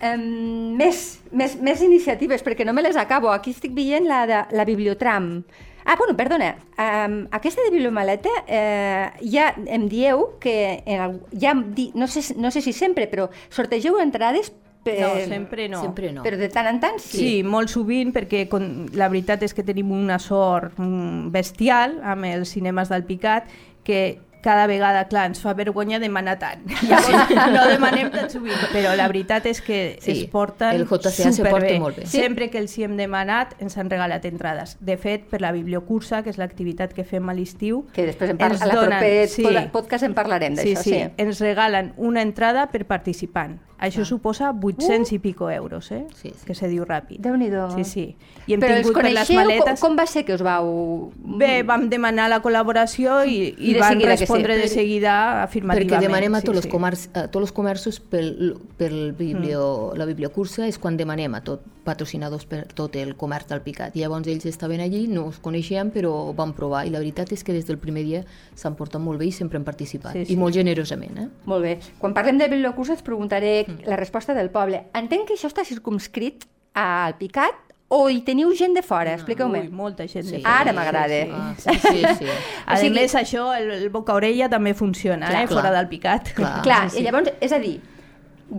Um, 0.00 0.76
més, 0.80 1.20
més, 1.30 1.58
més 1.60 1.82
iniciatives, 1.84 2.40
perquè 2.44 2.64
no 2.64 2.72
me 2.72 2.84
les 2.84 2.96
acabo. 2.96 3.28
Aquí 3.34 3.52
estic 3.52 3.74
veient 3.76 4.08
la 4.08 4.22
de 4.26 4.38
la 4.56 4.64
Bibliotram. 4.64 5.42
Ah, 5.84 5.96
bueno, 5.96 6.14
perdona, 6.16 6.54
um, 6.76 7.26
aquesta 7.32 7.62
de 7.64 7.70
bibliomaleta 7.72 8.30
eh, 8.46 9.10
ja 9.32 9.50
em 9.66 9.88
dieu 9.88 10.36
que 10.40 10.82
en 10.84 11.00
el, 11.00 11.14
ja 11.40 11.54
em 11.54 11.62
di, 11.74 11.88
no, 11.96 12.06
sé, 12.06 12.22
no 12.36 12.52
sé 12.52 12.60
si 12.60 12.74
sempre, 12.76 13.08
però 13.08 13.30
sortegeu 13.48 13.96
entrades 13.98 14.52
per, 14.84 14.96
No, 15.00 15.08
sempre 15.28 15.68
no. 15.68 15.80
Sempre 15.82 16.12
no. 16.12 16.22
però 16.24 16.38
de 16.40 16.48
tant 16.52 16.68
en 16.70 16.80
tant 16.80 17.00
sí. 17.00 17.18
Sí, 17.18 17.32
molt 17.44 17.72
sovint, 17.72 18.12
perquè 18.16 18.46
con, 18.48 18.88
la 18.96 19.10
veritat 19.12 19.42
és 19.44 19.56
que 19.56 19.64
tenim 19.64 19.90
una 19.92 20.20
sort 20.20 20.78
mm, 20.80 21.28
bestial 21.34 21.98
amb 22.00 22.28
els 22.30 22.52
cinemes 22.56 22.92
del 22.92 23.04
Picat, 23.08 23.48
que 23.84 24.20
cada 24.42 24.66
vegada, 24.66 25.06
clar, 25.08 25.26
ens 25.30 25.40
fa 25.40 25.52
vergonya 25.54 25.98
demanar 26.00 26.38
tant. 26.38 26.62
Llavors, 26.88 27.30
no 27.52 27.66
demanem 27.68 28.10
tan 28.10 28.30
sovint, 28.32 28.56
però 28.72 28.94
la 28.96 29.06
veritat 29.10 29.46
és 29.46 29.60
que 29.60 29.98
Sí, 30.00 30.12
es 30.12 30.24
porten 30.32 30.74
el 30.76 30.86
JCA 30.88 31.10
se 31.10 31.32
superbé. 31.32 31.58
porta 31.60 31.78
molt 31.80 31.96
bé. 32.00 32.06
Sí. 32.06 32.20
Sempre 32.20 32.50
que 32.50 32.58
els 32.58 32.76
hi 32.78 32.84
hem 32.88 32.96
demanat, 32.96 33.54
ens 33.60 33.76
han 33.78 33.90
regalat 33.90 34.24
entrades. 34.24 34.76
De 34.80 34.96
fet, 34.96 35.26
per 35.30 35.40
la 35.40 35.52
bibliocursa, 35.52 36.22
que 36.22 36.30
és 36.30 36.38
l'activitat 36.38 36.92
que 36.96 37.04
fem 37.04 37.28
a 37.28 37.34
l'estiu, 37.34 37.84
Que 37.92 38.06
després 38.06 38.30
en 38.30 38.38
par 38.38 38.52
ens 38.52 38.62
a 38.62 38.66
la 38.66 38.74
donen- 38.74 38.98
proper 38.98 39.28
sí. 39.28 39.42
pod- 39.42 39.70
podcast 39.72 40.04
en 40.04 40.14
parlarem 40.14 40.56
Sí, 40.56 40.74
d'això. 40.74 40.82
sí, 40.82 41.02
ens 41.16 41.40
regalen 41.40 41.92
una 41.96 42.22
entrada 42.22 42.68
per 42.70 42.86
participant. 42.86 43.58
Això 43.80 44.04
suposa 44.04 44.50
800 44.52 45.10
i 45.14 45.18
pico 45.18 45.48
euros, 45.50 45.90
eh? 45.90 46.04
Sí, 46.14 46.28
sí. 46.36 46.44
que 46.44 46.54
se 46.54 46.68
diu 46.68 46.84
ràpid. 46.84 47.16
Déu-n'hi-do. 47.24 47.70
Sí, 47.78 47.84
sí. 47.88 48.16
I 48.46 48.52
hem 48.52 48.60
Però 48.60 48.74
tingut 48.76 48.92
per 48.92 49.04
les 49.10 49.30
maletes... 49.32 49.80
Com, 49.80 49.94
com 49.94 49.96
va 49.96 50.04
ser 50.06 50.26
que 50.26 50.34
us 50.34 50.42
vau... 50.44 51.10
Bé, 51.16 51.62
vam 51.64 51.88
demanar 51.88 52.28
la 52.28 52.42
col·laboració 52.44 53.22
i, 53.24 53.54
i, 53.56 53.70
I 53.70 53.74
de 53.78 53.80
van 53.80 53.96
sí. 53.96 54.04
Respondre 54.30 54.56
de 54.56 54.68
seguida 54.68 55.42
afirmativament. 55.42 55.90
Perquè 55.90 56.06
demanem 56.06 56.38
a 56.38 56.40
tots, 56.44 56.60
els 56.62 56.68
sí. 56.68 56.70
comerç, 56.72 57.08
a 57.12 57.26
tots 57.28 57.48
els 57.48 57.52
comerços 57.52 58.00
pel, 58.00 58.56
pel 58.78 59.12
biblio, 59.18 59.90
mm. 59.90 59.98
la 60.00 60.06
bibliocursa 60.08 60.66
és 60.70 60.78
quan 60.78 60.96
demanem 60.96 61.34
a 61.34 61.42
tot 61.44 61.66
patrocinadors 61.84 62.44
per 62.46 62.66
tot 62.76 62.96
el 63.00 63.14
comerç 63.16 63.48
del 63.50 63.62
Picat. 63.64 63.96
Llavors 63.96 64.28
ells 64.30 64.46
estaven 64.46 64.82
allí, 64.84 65.06
no 65.08 65.26
els 65.30 65.40
coneixíem, 65.42 65.90
però 65.94 66.12
vam 66.36 66.52
provar. 66.56 66.84
I 66.86 66.94
la 66.94 67.00
veritat 67.02 67.32
és 67.32 67.42
que 67.44 67.56
des 67.56 67.66
del 67.66 67.80
primer 67.82 68.04
dia 68.04 68.24
s'han 68.54 68.76
portat 68.78 69.02
molt 69.02 69.18
bé 69.18 69.30
i 69.30 69.34
sempre 69.34 69.58
han 69.58 69.66
participat. 69.66 70.12
Sí, 70.14 70.26
sí. 70.26 70.34
I 70.34 70.40
molt 70.40 70.54
generosament, 70.54 71.18
eh? 71.18 71.28
Molt 71.50 71.64
bé. 71.64 71.78
Quan 71.98 72.14
parlem 72.14 72.38
de 72.38 72.48
bibliocursa 72.52 72.94
et 72.98 73.04
preguntaré 73.06 73.64
Mm. 73.66 73.88
la 73.88 73.96
resposta 73.96 74.34
del 74.34 74.50
poble. 74.50 74.84
Entenc 74.94 75.26
que 75.28 75.34
això 75.34 75.48
està 75.48 75.64
circumscrit 75.64 76.46
al 76.74 77.16
Picat 77.18 77.69
o 77.90 78.04
hi 78.08 78.20
teniu 78.22 78.52
gent 78.54 78.74
de 78.78 78.82
fora? 78.86 79.12
Expliqueu-me. 79.18 79.64
Molta 79.74 80.06
gent 80.06 80.24
de 80.30 80.36
Sí. 80.38 80.42
fora. 80.42 80.60
Ara 80.62 80.72
m'agrada. 80.72 81.20
Ah, 81.34 81.54
sí, 81.58 81.74
sí, 81.74 82.02
sí. 82.20 82.26
A 82.66 82.74
O 82.74 82.76
sigui- 82.78 82.94
més, 82.94 83.14
això, 83.18 83.48
el, 83.58 83.70
el 83.82 83.88
boca-orella 83.90 84.48
també 84.48 84.74
funciona, 84.78 85.26
Clar, 85.28 85.42
eh? 85.42 85.46
clar. 85.48 85.58
fora 85.62 85.72
del 85.76 85.88
picat. 85.88 86.32
Clar. 86.38 86.60
Clar, 86.66 86.84
sí, 86.90 86.96
sí. 86.96 87.02
i 87.02 87.06
llavors, 87.08 87.32
és 87.40 87.52
a 87.52 87.58
dir, 87.58 87.80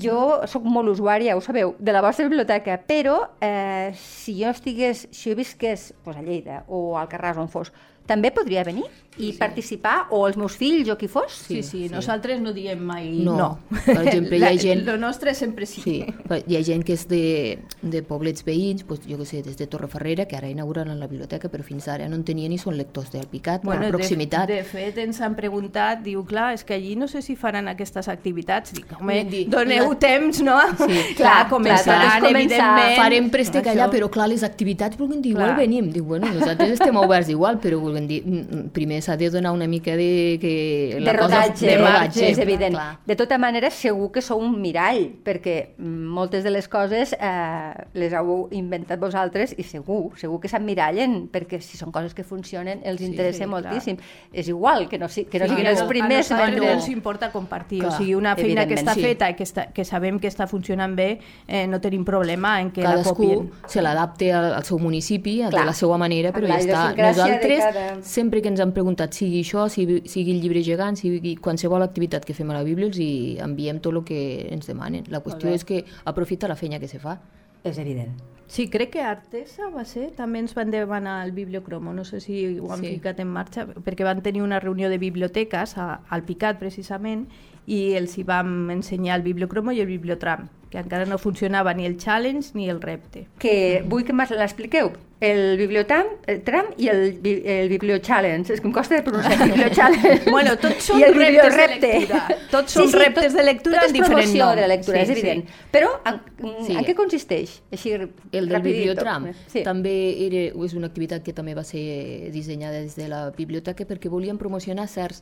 jo 0.04 0.42
sóc 0.48 0.64
molt 0.64 0.88
usuària, 0.94 1.36
ho 1.36 1.42
sabeu, 1.44 1.76
de 1.80 1.92
la 1.96 2.02
vostra 2.04 2.24
biblioteca, 2.28 2.78
però 2.88 3.18
eh, 3.42 3.92
si 3.96 4.38
jo 4.44 4.50
estigués, 4.52 5.08
si 5.12 5.30
jo 5.32 5.36
visqués 5.40 5.94
pues, 6.04 6.16
a 6.18 6.22
Lleida 6.22 6.64
o 6.68 6.98
al 7.00 7.10
Carràs 7.12 7.38
on 7.40 7.48
fos, 7.52 7.72
també 8.08 8.32
podria 8.32 8.64
venir? 8.68 8.86
I 9.18 9.34
participar, 9.34 10.08
o 10.16 10.22
els 10.26 10.38
meus 10.40 10.56
fills, 10.56 10.88
o 10.90 10.96
qui 10.98 11.08
fos. 11.12 11.34
Sí, 11.36 11.62
sí, 11.64 11.88
sí. 11.88 11.90
nosaltres 11.92 12.40
no 12.42 12.54
diem 12.56 12.80
mai 12.80 13.10
No. 13.22 13.36
no. 13.38 13.50
Per 13.86 13.98
exemple, 14.08 14.38
hi 14.40 14.44
ha 14.48 14.52
gent- 14.64 14.86
Lo 14.86 14.96
nostre 14.98 15.34
sempre 15.36 15.66
sí. 15.66 15.82
Sí, 15.84 16.06
hi 16.48 16.56
ha 16.56 16.62
gent 16.64 16.84
que 16.88 16.94
és 16.94 17.04
de, 17.10 17.60
de 17.82 18.02
poblets 18.08 18.46
veïns, 18.48 18.86
doncs, 18.88 19.04
jo 19.10 19.18
què 19.20 19.26
sé, 19.28 19.42
des 19.44 19.58
de 19.60 19.68
Torreferrera, 19.68 20.26
que 20.32 20.38
ara 20.40 20.48
inauguraran 20.50 20.98
la 21.00 21.08
biblioteca, 21.12 21.50
però 21.52 21.62
fins 21.68 21.90
ara 21.92 22.08
no 22.08 22.16
en 22.16 22.24
tenien 22.24 22.50
ni 22.50 22.58
són 22.58 22.78
lectors 22.80 23.12
del 23.12 23.28
Picat, 23.28 23.66
bueno, 23.68 23.86
a 23.86 23.90
proximitat. 23.92 24.48
De, 24.48 24.62
de 24.62 24.64
fet, 24.64 24.98
ens 25.04 25.20
han 25.22 25.36
preguntat, 25.36 26.02
diu, 26.08 26.24
clar, 26.26 26.54
és 26.56 26.64
que 26.64 26.74
allí 26.80 26.96
no 26.96 27.08
sé 27.12 27.22
si 27.22 27.36
faran 27.36 27.68
aquestes 27.68 28.08
activitats. 28.08 28.72
Dic, 28.74 28.96
home, 28.98 29.20
Vull 29.28 29.50
doneu 29.52 29.90
la- 29.92 30.00
temps, 30.08 30.40
no? 30.42 30.56
Sí, 30.80 31.16
clar, 31.20 31.50
començaran, 31.52 31.84
clar, 31.84 32.16
és 32.16 32.24
començar. 32.24 32.40
evidentment. 32.40 32.96
Farem 32.98 33.30
préstec 33.30 33.68
allà, 33.76 33.90
però 33.92 34.10
clar, 34.10 34.30
les 34.32 34.44
activitats 34.48 34.98
vulguin 34.98 35.22
dir, 35.22 35.36
igual 35.36 35.54
venim. 35.60 35.92
Diu, 35.92 36.06
bueno, 36.06 36.32
nosaltres 36.32 36.78
estem 36.80 36.96
oberts 36.96 37.30
igual, 37.30 37.60
però 37.60 37.78
vulguin 37.84 38.08
dir, 38.08 38.24
mm, 38.26 38.70
primer 38.72 39.01
s'ha 39.02 39.18
de 39.18 39.30
donar 39.30 39.52
una 39.52 39.68
mica 39.68 39.96
de... 39.98 40.38
Que 40.42 41.00
de 41.04 41.14
rodatge, 41.14 41.66
de 41.66 41.72
de 41.74 41.78
rodatge, 41.78 42.30
és 42.32 42.38
evident. 42.40 42.74
clar. 42.76 43.00
De 43.06 43.16
tota 43.16 43.38
manera, 43.38 43.70
segur 43.72 44.12
que 44.12 44.22
sou 44.22 44.40
un 44.40 44.60
mirall, 44.62 45.10
perquè 45.24 45.74
moltes 45.80 46.44
de 46.44 46.52
les 46.52 46.68
coses 46.68 47.14
eh, 47.20 47.74
les 47.94 48.14
heu 48.14 48.48
inventat 48.52 49.00
vosaltres 49.00 49.56
i 49.58 49.64
segur, 49.64 50.12
segur 50.20 50.40
que 50.42 50.48
s'emmirallen, 50.52 51.28
perquè 51.32 51.60
si 51.62 51.78
són 51.78 51.92
coses 51.92 52.14
que 52.14 52.24
funcionen 52.24 52.82
els 52.84 53.02
interessa 53.02 53.44
sí, 53.46 53.50
moltíssim. 53.50 53.98
És 54.34 54.48
igual 54.48 54.88
que 54.90 54.98
no, 55.00 55.10
si, 55.10 55.26
que 55.26 55.40
no 55.40 55.46
Sí, 55.46 55.52
siguin 55.56 55.68
a 55.68 55.72
els 55.72 55.82
primers 55.84 56.32
a 56.32 56.36
nosaltres 56.36 56.60
vendedors. 56.60 56.84
ens 56.84 56.90
importa 56.90 57.32
compartir, 57.32 57.80
Clar, 57.80 57.94
o 57.94 57.98
sigui, 57.98 58.14
una 58.16 58.36
feina 58.36 58.66
que 58.68 58.76
està 58.76 58.94
sí. 58.94 59.02
feta 59.02 59.30
i 59.30 59.36
que, 59.36 59.44
està, 59.44 59.68
que 59.74 59.84
sabem 59.86 60.20
que 60.20 60.28
està 60.28 60.48
funcionant 60.48 60.96
bé, 60.96 61.20
eh, 61.48 61.66
no 61.68 61.80
tenim 61.82 62.04
problema 62.06 62.60
en 62.62 62.72
que 62.72 62.82
la 62.82 62.92
cadascú 62.98 63.16
copien. 63.16 63.50
se 63.68 63.82
l'adapte 63.82 64.32
al, 64.34 64.54
al 64.54 64.64
seu 64.64 64.78
municipi, 64.80 65.40
Clar. 65.42 65.52
de 65.52 65.66
la 65.66 65.74
seva 65.74 65.98
manera, 65.98 66.32
però 66.32 66.48
la 66.48 66.60
ja 66.62 66.94
està. 66.94 66.96
Nosaltres, 67.08 67.60
cada- 67.64 68.02
sempre 68.02 68.42
que 68.42 68.48
ens 68.50 68.60
han 68.60 68.72
preguntat, 68.72 68.91
sigui 69.12 69.42
això, 69.42 69.68
sigui, 69.70 70.02
sigui 70.10 70.36
el 70.36 70.42
llibre 70.42 70.64
gegant, 70.64 70.98
sigui 71.00 71.36
qualsevol 71.38 71.84
activitat 71.86 72.26
que 72.26 72.36
fem 72.38 72.50
a 72.52 72.58
la 72.60 72.64
Bíblia, 72.68 72.88
els 72.88 73.00
hi 73.00 73.38
enviem 73.44 73.80
tot 73.80 73.94
el 73.94 74.04
que 74.08 74.22
ens 74.52 74.68
demanen. 74.68 75.08
La 75.10 75.24
qüestió 75.24 75.50
és 75.52 75.66
que 75.66 75.84
aprofita 76.06 76.48
la 76.48 76.56
feina 76.60 76.80
que 76.80 76.90
se 76.92 77.00
fa. 77.00 77.20
És 77.64 77.78
evident. 77.78 78.16
Sí, 78.52 78.66
crec 78.68 78.90
que 78.98 79.04
Artesa 79.06 79.70
va 79.72 79.86
ser, 79.88 80.10
també 80.12 80.42
ens 80.44 80.52
van 80.58 80.74
demanar 80.74 81.22
el 81.24 81.32
bibliocromo, 81.32 81.94
no 81.96 82.04
sé 82.04 82.20
si 82.20 82.42
ho 82.60 82.72
han 82.74 82.82
sí. 82.84 82.98
ficat 82.98 83.22
en 83.24 83.30
marxa, 83.32 83.64
perquè 83.86 84.04
van 84.04 84.20
tenir 84.26 84.42
una 84.44 84.60
reunió 84.60 84.90
de 84.92 84.98
biblioteques 85.00 85.78
a, 85.80 86.02
al 86.10 86.26
Picat, 86.28 86.60
precisament, 86.60 87.30
i 87.66 87.94
els 87.96 88.18
hi 88.18 88.26
vam 88.28 88.74
ensenyar 88.74 89.22
el 89.22 89.24
bibliocromo 89.24 89.72
i 89.72 89.80
el 89.80 89.88
bibliotram, 89.88 90.50
que 90.72 90.80
encara 90.80 91.06
no 91.06 91.18
funcionava 91.20 91.74
ni 91.76 91.86
el 91.86 91.98
challenge 92.00 92.52
ni 92.56 92.70
el 92.72 92.80
repte. 92.82 93.28
Que 93.38 93.84
vull 93.86 94.06
que 94.08 94.14
m'expliqueu. 94.16 94.94
El 95.22 95.54
bibliotram 95.60 96.08
el 96.26 96.40
tram 96.42 96.72
i 96.82 96.88
el, 96.90 97.20
el 97.22 97.68
bibliochallenge. 97.70 98.56
És 98.56 98.62
que 98.64 98.66
em 98.66 98.74
costa 98.74 98.96
de 98.96 99.04
pronunciar 99.06 99.38
bibliochallenge. 99.52 100.24
Bueno, 100.32 100.56
tots 100.58 100.88
són 100.88 101.04
reptes 101.04 101.54
de 101.54 101.68
lectura. 101.68 102.22
Tots 102.50 102.74
són 102.80 102.90
reptes 102.96 103.36
de 103.38 103.44
lectura 103.46 103.76
tot 103.84 103.84
amb 103.84 103.92
és 103.92 103.94
diferent 104.00 104.34
nom. 104.40 104.56
de 104.56 104.62
la 104.64 104.68
lectura, 104.72 104.98
Sí, 104.98 105.04
és 105.04 105.10
evident. 105.18 105.46
sí. 105.46 105.68
Però 105.76 105.92
en, 106.10 106.18
Sí. 106.66 106.74
en 106.74 106.86
què 106.88 106.96
consisteix? 106.98 107.60
Així, 107.72 107.92
El 108.32 108.50
del 108.50 108.62
bibliotram 108.64 109.28
Sí. 109.52 109.62
també 109.68 109.94
era, 110.26 110.48
és 110.66 110.74
una 110.74 110.88
activitat 110.88 111.22
que 111.22 111.34
també 111.34 111.54
va 111.54 111.64
ser 111.64 112.32
dissenyada 112.32 112.80
des 112.82 112.96
de 112.96 113.08
la 113.12 113.30
biblioteca 113.30 113.86
perquè 113.86 114.10
volíem 114.10 114.40
promocionar 114.40 114.88
certs 114.88 115.22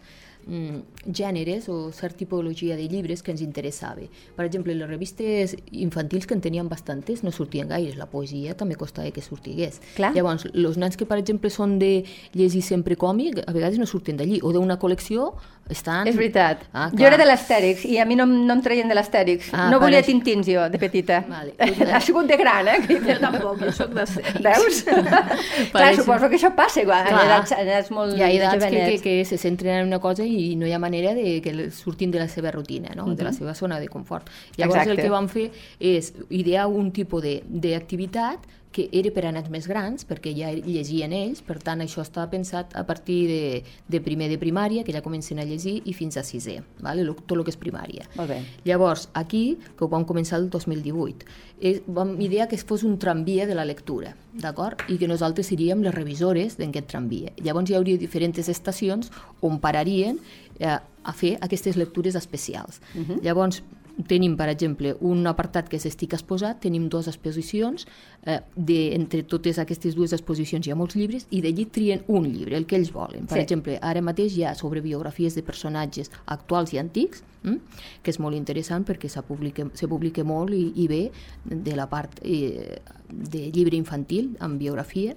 gèneres 1.05 1.69
o 1.69 1.91
certa 1.91 2.17
tipologia 2.19 2.75
de 2.75 2.87
llibres 2.89 3.23
que 3.23 3.31
ens 3.31 3.41
interessava. 3.41 4.07
Per 4.35 4.45
exemple, 4.45 4.73
les 4.75 4.89
revistes 4.89 5.55
infantils, 5.71 6.27
que 6.27 6.35
en 6.35 6.41
teníem 6.41 6.69
bastantes, 6.69 7.23
no 7.23 7.31
sortien 7.31 7.69
gaires. 7.69 7.97
La 7.97 8.09
poesia 8.09 8.55
també 8.57 8.75
costava 8.75 9.11
que 9.11 9.21
sortigués. 9.21 9.79
Clar. 9.95 10.13
Llavors, 10.15 10.47
els 10.53 10.77
nens 10.81 10.97
que, 10.97 11.07
per 11.09 11.19
exemple, 11.21 11.49
són 11.53 11.77
de 11.79 12.03
llegir 12.33 12.61
sempre 12.65 12.97
còmic, 12.99 13.43
a 13.45 13.53
vegades 13.55 13.79
no 13.79 13.87
surten 13.89 14.17
d'allí, 14.19 14.41
o 14.43 14.53
d'una 14.55 14.79
col·lecció 14.81 15.33
estan... 15.69 16.07
És 16.09 16.15
veritat. 16.17 16.63
Ah, 16.73 16.87
jo 16.89 16.97
clar. 16.97 17.11
era 17.13 17.19
de 17.21 17.27
l'Astèrix 17.29 17.83
i 17.85 17.99
a 18.01 18.05
mi 18.09 18.17
no, 18.17 18.25
no 18.25 18.55
em 18.55 18.61
traien 18.65 18.89
de 18.89 18.95
l'Astèrix. 18.97 19.51
Ah, 19.53 19.69
no 19.71 19.79
volia 19.81 20.01
això. 20.01 20.09
tintins 20.09 20.49
jo, 20.49 20.65
de 20.69 20.81
petita. 20.81 21.21
Vale. 21.29 21.53
ha 21.93 22.01
sigut 22.03 22.27
de 22.29 22.37
gran, 22.41 22.67
eh? 22.67 22.79
Jo 23.09 23.17
tampoc, 23.21 23.61
jo 23.61 23.73
soc 23.75 23.93
d'Astèrix. 23.95 24.41
Veus? 24.45 24.81
Clar, 25.71 25.85
això. 25.91 26.01
suposo 26.01 26.29
que 26.29 26.39
això 26.39 26.51
passa 26.57 26.83
quan 26.87 27.07
en 27.07 27.13
Clar. 27.13 27.25
edats, 27.27 27.55
en 27.55 27.63
edats 27.67 27.93
molt 27.95 28.17
hi 28.17 28.25
ha 28.25 28.31
edats 28.33 28.65
que, 28.65 28.83
que, 28.89 28.99
que 29.05 29.15
se 29.29 29.37
centren 29.41 29.83
en 29.83 29.91
una 29.91 30.01
cosa 30.03 30.25
i 30.25 30.55
no 30.59 30.67
hi 30.67 30.73
ha 30.73 30.81
manera 30.81 31.13
de 31.17 31.39
que 31.45 31.55
surtin 31.71 32.11
de 32.11 32.19
la 32.23 32.27
seva 32.27 32.51
rutina, 32.55 32.95
no? 32.97 33.07
de 33.13 33.23
la 33.23 33.33
seva 33.35 33.53
zona 33.53 33.79
de 33.79 33.87
confort. 33.87 34.29
Llavors 34.57 34.81
Exacte. 34.81 34.97
el 34.97 35.03
que 35.05 35.13
vam 35.13 35.29
fer 35.29 35.49
és 35.79 36.13
idear 36.29 36.67
un 36.67 36.91
tipus 36.95 37.23
de- 37.23 37.43
d'activitat 37.45 38.57
que 38.71 38.87
era 38.93 39.09
per 39.09 39.25
a 39.25 39.31
nens 39.33 39.49
més 39.49 39.65
grans, 39.67 40.05
perquè 40.05 40.29
ja 40.37 40.51
llegien 40.53 41.11
ells, 41.11 41.41
per 41.41 41.57
tant 41.57 41.81
això 41.81 42.03
estava 42.03 42.29
pensat 42.29 42.75
a 42.77 42.83
partir 42.85 43.27
de, 43.27 43.63
de 43.89 43.99
primer 44.05 44.27
de 44.29 44.37
primària, 44.37 44.83
que 44.85 44.93
ja 44.93 45.01
comencen 45.01 45.39
a 45.39 45.45
llegir, 45.45 45.79
i 45.89 45.93
fins 45.93 46.17
a 46.17 46.23
sisè, 46.23 46.59
vale? 46.79 47.03
Lo- 47.03 47.15
tot 47.15 47.37
el 47.39 47.43
que 47.47 47.49
és 47.49 47.57
primària. 47.57 48.05
Molt 48.15 48.29
bé. 48.29 48.43
Llavors, 48.69 49.07
aquí, 49.17 49.57
que 49.75 49.85
ho 49.85 49.89
vam 49.89 50.05
començar 50.05 50.37
el 50.37 50.49
2018, 50.53 51.25
és, 51.61 51.81
vam 51.87 52.13
idear 52.21 52.47
que 52.47 52.55
es 52.55 52.63
fos 52.63 52.83
un 52.85 52.99
tramvia 53.01 53.47
de 53.49 53.55
la 53.57 53.65
lectura, 53.65 54.13
d'acord? 54.33 54.85
I 54.87 54.99
que 55.01 55.09
nosaltres 55.09 55.49
seríem 55.49 55.81
les 55.81 55.95
revisores 55.95 56.55
d'aquest 56.61 56.87
tramvia. 56.93 57.33
Llavors 57.41 57.69
hi 57.71 57.75
hauria 57.75 57.97
diferents 57.97 58.37
estacions 58.53 59.09
on 59.41 59.57
pararien 59.59 60.19
eh, 60.59 60.77
a 60.77 61.13
fer 61.13 61.37
aquestes 61.41 61.75
lectures 61.75 62.13
especials. 62.15 62.81
Uh 62.93 63.01
-huh. 63.01 63.19
Llavors, 63.23 63.63
tenim, 64.07 64.37
per 64.37 64.47
exemple, 64.49 64.93
un 65.01 65.25
apartat 65.27 65.67
que 65.69 65.75
és 65.75 65.85
Estic 65.89 66.13
exposat, 66.15 66.59
tenim 66.63 66.87
dues 66.89 67.07
exposicions, 67.11 67.85
eh, 68.25 68.39
de, 68.55 68.95
entre 68.95 69.23
totes 69.23 69.59
aquestes 69.59 69.95
dues 69.95 70.13
exposicions 70.15 70.65
hi 70.67 70.71
ha 70.71 70.75
molts 70.79 70.95
llibres, 70.95 71.25
i 71.31 71.41
d'allí 71.41 71.65
trien 71.65 72.03
un 72.07 72.23
llibre, 72.31 72.55
el 72.57 72.65
que 72.65 72.77
ells 72.77 72.93
volen. 72.93 73.25
Per 73.27 73.37
Sí. 73.37 73.43
exemple, 73.43 73.77
ara 73.81 74.01
mateix 74.01 74.37
hi 74.37 74.43
ha 74.45 74.55
sobre 74.55 74.81
biografies 74.81 75.35
de 75.35 75.43
personatges 75.43 76.11
actuals 76.27 76.73
i 76.73 76.77
antics, 76.79 77.23
mm? 77.43 77.57
que 78.03 78.11
és 78.11 78.19
molt 78.19 78.35
interessant 78.35 78.85
perquè 78.87 79.09
se 79.09 79.21
publica, 79.21 79.67
se 79.73 79.87
publica 79.87 80.23
molt 80.23 80.53
i, 80.53 80.71
i 80.75 80.87
bé 80.87 81.11
de 81.45 81.75
la 81.75 81.87
part 81.89 82.19
eh, 82.23 82.79
de 83.09 83.51
llibre 83.51 83.75
infantil 83.75 84.35
amb 84.39 84.57
biografia, 84.59 85.15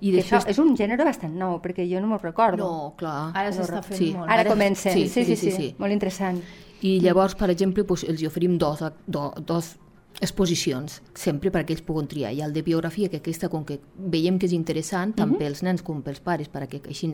i 0.00 0.12
després... 0.12 0.44
això 0.44 0.48
és 0.50 0.58
un 0.58 0.76
gènere 0.76 1.04
bastant 1.04 1.34
nou, 1.36 1.58
perquè 1.60 1.84
jo 1.90 2.00
no 2.00 2.06
m'ho 2.06 2.18
recordo. 2.22 2.64
No, 2.64 2.94
clar. 2.96 3.32
Ara 3.34 3.50
s'està 3.52 3.82
fent 3.82 3.98
Sí. 3.98 4.12
molt. 4.14 4.30
Ara, 4.30 4.42
Ara- 4.42 4.50
comencen. 4.50 4.92
sí, 4.94 5.08
Sí 5.08 5.24
sí 5.24 5.36
sí, 5.36 5.50
sí, 5.50 5.56
sí. 5.56 5.74
Molt 5.78 5.92
interessant. 5.92 6.40
I 6.82 6.98
llavors, 7.04 7.34
per 7.36 7.50
exemple, 7.52 7.84
doncs, 7.84 8.04
els 8.08 8.22
oferim 8.24 8.56
dos, 8.58 8.80
do, 9.06 9.30
dos 9.46 9.74
exposicions, 10.20 10.98
sempre 11.16 11.48
perquè 11.54 11.72
ells 11.72 11.84
puguin 11.86 12.08
triar. 12.10 12.32
Hi 12.34 12.40
ha 12.42 12.46
el 12.48 12.52
de 12.52 12.60
biografia, 12.66 13.08
que 13.08 13.20
aquesta, 13.22 13.48
com 13.48 13.62
que 13.64 13.78
veiem 14.12 14.36
que 14.40 14.48
és 14.48 14.52
interessant, 14.56 15.14
tant 15.16 15.36
pels 15.38 15.62
nens 15.64 15.84
com 15.86 16.02
pels 16.04 16.18
pares, 16.20 16.50
perquè 16.52 16.80
així 16.90 17.12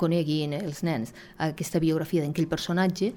coneguin 0.00 0.54
els 0.56 0.80
nens 0.86 1.12
aquesta 1.42 1.78
biografia 1.82 2.24
d'aquell 2.24 2.48
personatge, 2.50 3.12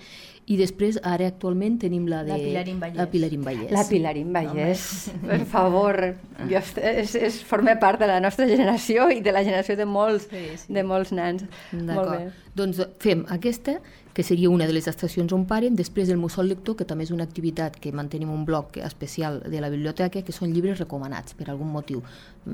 i 0.51 0.57
després, 0.59 0.99
ara 1.07 1.29
actualment, 1.31 1.79
tenim 1.81 2.05
la 2.11 2.21
de... 2.27 2.33
La 2.35 2.37
Pilarín 2.43 2.79
Vallès. 2.83 2.99
La 2.99 3.07
Pilarín 3.09 3.43
Vallès. 3.47 3.71
La 3.73 3.85
Pilarín 3.89 4.33
Vallès, 4.35 4.85
per 5.23 5.39
favor, 5.49 5.99
jo, 6.43 6.59
est- 6.59 6.83
és, 6.83 7.15
és, 7.15 7.39
forma 7.47 7.77
part 7.81 8.03
de 8.03 8.11
la 8.11 8.19
nostra 8.23 8.45
generació 8.49 9.07
i 9.09 9.21
de 9.23 9.31
la 9.33 9.41
generació 9.47 9.77
de 9.79 9.87
molts, 9.87 10.27
Sí, 10.29 10.45
sí. 10.65 10.73
de 10.73 10.83
molts 10.83 11.13
nens. 11.15 11.45
Molt 11.71 11.85
bé. 11.87 11.91
D'acord. 11.93 12.39
Doncs 12.53 12.83
fem 13.01 13.23
aquesta, 13.33 13.79
que 14.13 14.21
seria 14.23 14.49
una 14.49 14.67
de 14.67 14.73
les 14.73 14.87
estacions 14.87 15.31
on 15.33 15.47
paren, 15.49 15.75
després 15.75 16.09
el 16.13 16.19
Mussol 16.21 16.47
Lector, 16.51 16.75
que 16.77 16.85
també 16.85 17.03
és 17.07 17.11
una 17.11 17.23
activitat 17.25 17.79
que 17.81 17.91
mantenim 17.91 18.29
un 18.29 18.43
bloc 18.45 18.77
especial 18.77 19.39
de 19.49 19.61
la 19.61 19.69
biblioteca, 19.73 20.21
que 20.21 20.31
són 20.35 20.53
llibres 20.53 20.77
recomanats 20.77 21.33
per 21.33 21.49
algun 21.49 21.71
motiu. 21.73 22.03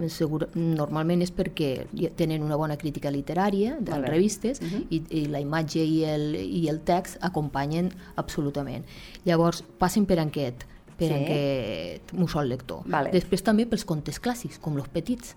Segur, 0.07 0.47
normalment 0.55 1.21
és 1.25 1.33
perquè 1.35 1.87
tenen 2.15 2.43
una 2.45 2.55
bona 2.55 2.77
crítica 2.77 3.11
literària 3.11 3.75
de 3.79 3.91
bé. 3.91 4.07
revistes 4.07 4.61
i, 4.89 5.01
i 5.09 5.25
la 5.27 5.41
imatge 5.43 5.83
i 5.83 6.03
el, 6.05 6.35
i 6.39 6.67
el 6.69 6.79
text 6.87 7.17
acompanyen 7.21 7.91
absolutament. 8.15 8.85
Llavors, 9.25 9.63
passen 9.77 10.05
per 10.05 10.19
aquest, 10.23 10.63
per 10.99 11.07
Sí. 11.09 11.13
aquest 11.13 12.13
Mussol 12.13 12.47
Lector. 12.49 12.81
Vale. 12.85 13.11
Després 13.11 13.43
també 13.43 13.65
pels 13.65 13.83
contes 13.85 14.19
clàssics, 14.21 14.59
com 14.59 14.75
los 14.77 14.87
petits. 14.87 15.35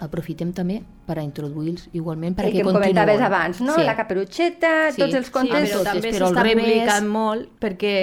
Aprofitem 0.00 0.52
també 0.54 0.80
per 1.08 1.16
a 1.18 1.22
introduir-los 1.26 1.88
igualment 1.92 2.36
El 2.36 2.44
perquè 2.44 2.52
que 2.52 2.58
em 2.60 2.66
continuen. 2.68 2.82
comentaves 2.94 3.20
abans, 3.26 3.60
no? 3.60 3.74
Sí. 3.74 3.82
La 3.84 3.96
caperuceta, 3.96 4.92
Sí, 4.92 5.00
tots 5.02 5.14
els 5.14 5.26
sí, 5.26 5.32
contes... 5.32 5.68
però 5.70 5.78
totes, 5.78 5.92
també 5.92 6.12
s'està 6.12 6.42
revés. 6.44 6.64
publicant 6.64 7.08
molt 7.08 7.48
perquè 7.60 7.94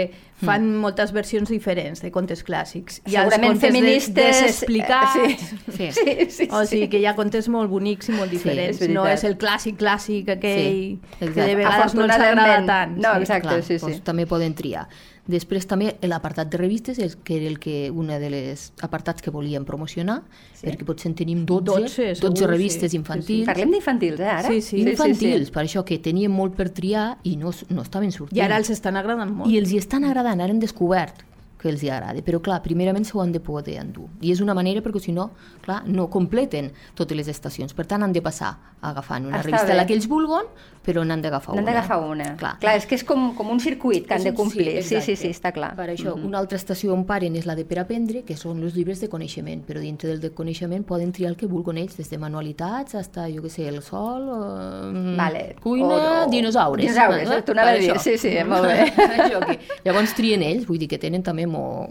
fan 0.43 0.65
moltes 0.75 1.13
versions 1.15 1.47
diferents 1.49 2.01
de 2.03 2.11
contes 2.11 2.43
clàssics. 2.43 2.99
Hi 3.07 3.15
ha 3.15 3.23
els 3.23 3.31
Segurament 3.33 3.53
contes 3.53 3.69
feministes... 3.69 4.13
De, 4.13 4.25
desexplicats, 4.27 5.15
eh, 5.15 5.37
Sí. 5.37 5.91
Sí, 5.91 5.91
sí, 6.03 6.29
sí. 6.29 6.47
o 6.51 6.65
sigui 6.67 6.89
que 6.91 6.99
hi 6.99 7.05
ha 7.07 7.15
contes 7.15 7.47
molt 7.47 7.69
bonics 7.71 8.09
i 8.09 8.17
molt 8.17 8.29
diferents. 8.31 8.81
és 8.81 8.89
no 8.91 9.07
és 9.07 9.23
el 9.23 9.37
clàssic 9.37 9.77
clàssic 9.79 10.29
aquell 10.35 10.67
Sí, 10.67 10.99
que 11.19 11.29
de 11.31 11.55
vegades 11.55 11.95
no 11.95 12.03
ens 12.09 12.15
agrada 12.19 12.59
tant. 12.67 12.97
No, 12.99 13.13
sí. 13.15 13.21
exacte, 13.21 13.47
Clar, 13.47 13.63
sí, 13.63 13.79
sí. 13.79 13.85
Doncs 13.85 14.03
també 14.03 14.25
poden 14.27 14.53
triar. 14.53 14.87
Després 15.25 15.65
també 15.65 15.95
l'apartat 16.05 16.51
de 16.53 16.59
revistes, 16.61 16.99
és, 17.01 17.15
que 17.25 17.39
era 17.39 17.49
el 17.49 17.57
que 17.59 17.89
una 17.89 18.19
de 18.21 18.29
les 18.29 18.67
apartats 18.85 19.25
que 19.25 19.33
volíem 19.33 19.65
promocionar, 19.65 20.19
sí. 20.53 20.67
perquè 20.67 20.85
potser 20.85 21.09
en 21.09 21.17
tenim 21.17 21.45
12, 21.49 21.65
12, 21.65 22.07
12, 22.21 22.21
segur, 22.21 22.49
revistes 22.51 22.93
sí. 22.93 22.99
infantils. 23.01 23.45
Parlem 23.49 23.73
d'infantils, 23.73 24.21
eh, 24.21 24.31
ara? 24.37 24.53
Sí, 24.53 24.61
sí. 24.61 24.83
infantils, 24.85 25.49
per 25.55 25.65
això 25.65 25.85
que 25.87 25.97
teníem 25.97 26.33
molt 26.33 26.53
per 26.57 26.69
triar 26.77 27.07
i 27.25 27.37
no, 27.41 27.53
no 27.73 27.85
estaven 27.85 28.13
sortint. 28.13 28.37
I 28.37 28.45
ara 28.45 28.61
els 28.61 28.69
estan 28.73 29.01
agradant 29.01 29.33
molt. 29.33 29.49
I 29.49 29.57
els 29.61 29.73
hi 29.73 29.81
estan 29.81 30.05
agradant, 30.05 30.45
ara 30.45 30.53
hem 30.53 30.61
descobert 30.61 31.25
que 31.57 31.69
els 31.69 31.81
hi 31.83 31.89
agrada. 31.89 32.21
Però, 32.21 32.41
clar, 32.41 32.61
primerament 32.61 33.05
s'ho 33.05 33.21
han 33.21 33.31
de 33.31 33.39
poder 33.39 33.77
endur. 33.81 34.07
I 34.21 34.31
és 34.31 34.41
una 34.41 34.53
manera 34.53 34.81
perquè, 34.81 34.99
si 34.99 35.11
no, 35.11 35.31
clar, 35.61 35.83
no 35.87 36.09
completen 36.09 36.71
totes 36.95 37.15
les 37.17 37.27
estacions. 37.27 37.73
Per 37.73 37.85
tant, 37.87 38.03
han 38.03 38.13
de 38.13 38.21
passar 38.21 38.57
agafant 38.81 39.25
una 39.25 39.37
Està 39.39 39.45
revista 39.47 39.67
bé. 39.71 39.73
la 39.75 39.85
que 39.87 39.93
ells 39.95 40.07
vulguen, 40.07 40.45
però 40.85 41.03
n'han 41.03 41.21
d'agafar 41.21 41.53
una. 41.53 41.61
N'han 41.61 41.73
d'agafar 41.73 41.97
una. 42.05 42.35
Clar. 42.37 42.59
clar, 42.59 42.75
és 42.77 42.85
que 42.85 42.95
és 42.95 43.03
com, 43.03 43.33
com 43.35 43.49
un 43.49 43.59
circuit 43.59 44.05
que 44.05 44.13
han 44.13 44.19
És 44.19 44.25
de 44.25 44.29
un- 44.31 44.35
complir. 44.35 44.83
Sí, 44.83 44.89
sí, 44.89 44.95
exacte. 44.95 45.15
sí, 45.15 45.27
està 45.29 45.51
clar. 45.53 45.75
Per 45.75 45.89
això, 45.89 46.13
una 46.13 46.37
altra 46.37 46.57
estació 46.57 46.93
on 46.93 47.05
paren 47.05 47.35
és 47.35 47.45
la 47.47 47.55
de 47.55 47.65
per 47.65 47.79
aprendre, 47.79 48.21
que 48.23 48.35
són 48.37 48.61
els 48.61 48.75
llibres 48.75 48.99
de 49.01 49.09
coneixement, 49.09 49.63
però 49.65 49.79
dintre 49.79 50.09
del 50.09 50.19
de 50.21 50.29
coneixement 50.31 50.85
poden 50.85 51.11
triar 51.11 51.31
el 51.31 51.37
que 51.37 51.47
vulguin 51.47 51.77
ells, 51.81 51.97
des 51.97 52.09
de 52.09 52.17
manualitats 52.17 52.91
fins 52.91 53.09
jo 53.33 53.41
què 53.41 53.49
sé, 53.49 53.67
el 53.67 53.81
sol, 53.81 54.29
eh, 54.29 55.15
Vale. 55.17 55.55
cuina, 55.63 55.87
O- 55.87 56.25
o- 56.25 56.29
dinosaures. 56.29 56.85
dinosaures, 56.85 57.45
t'ho 57.45 57.51
anava 57.53 57.71
Per 57.71 57.77
a 57.77 57.81
dir, 57.81 57.99
sí, 57.99 58.17
sí, 58.17 58.35
molt 58.45 58.67
bé. 58.67 58.85
llavors 59.85 60.13
trien 60.13 60.43
ells, 60.43 60.65
vull 60.67 60.77
dir 60.77 60.87
que 60.87 60.97
tenen 60.99 61.23
també 61.23 61.44
molt, 61.47 61.89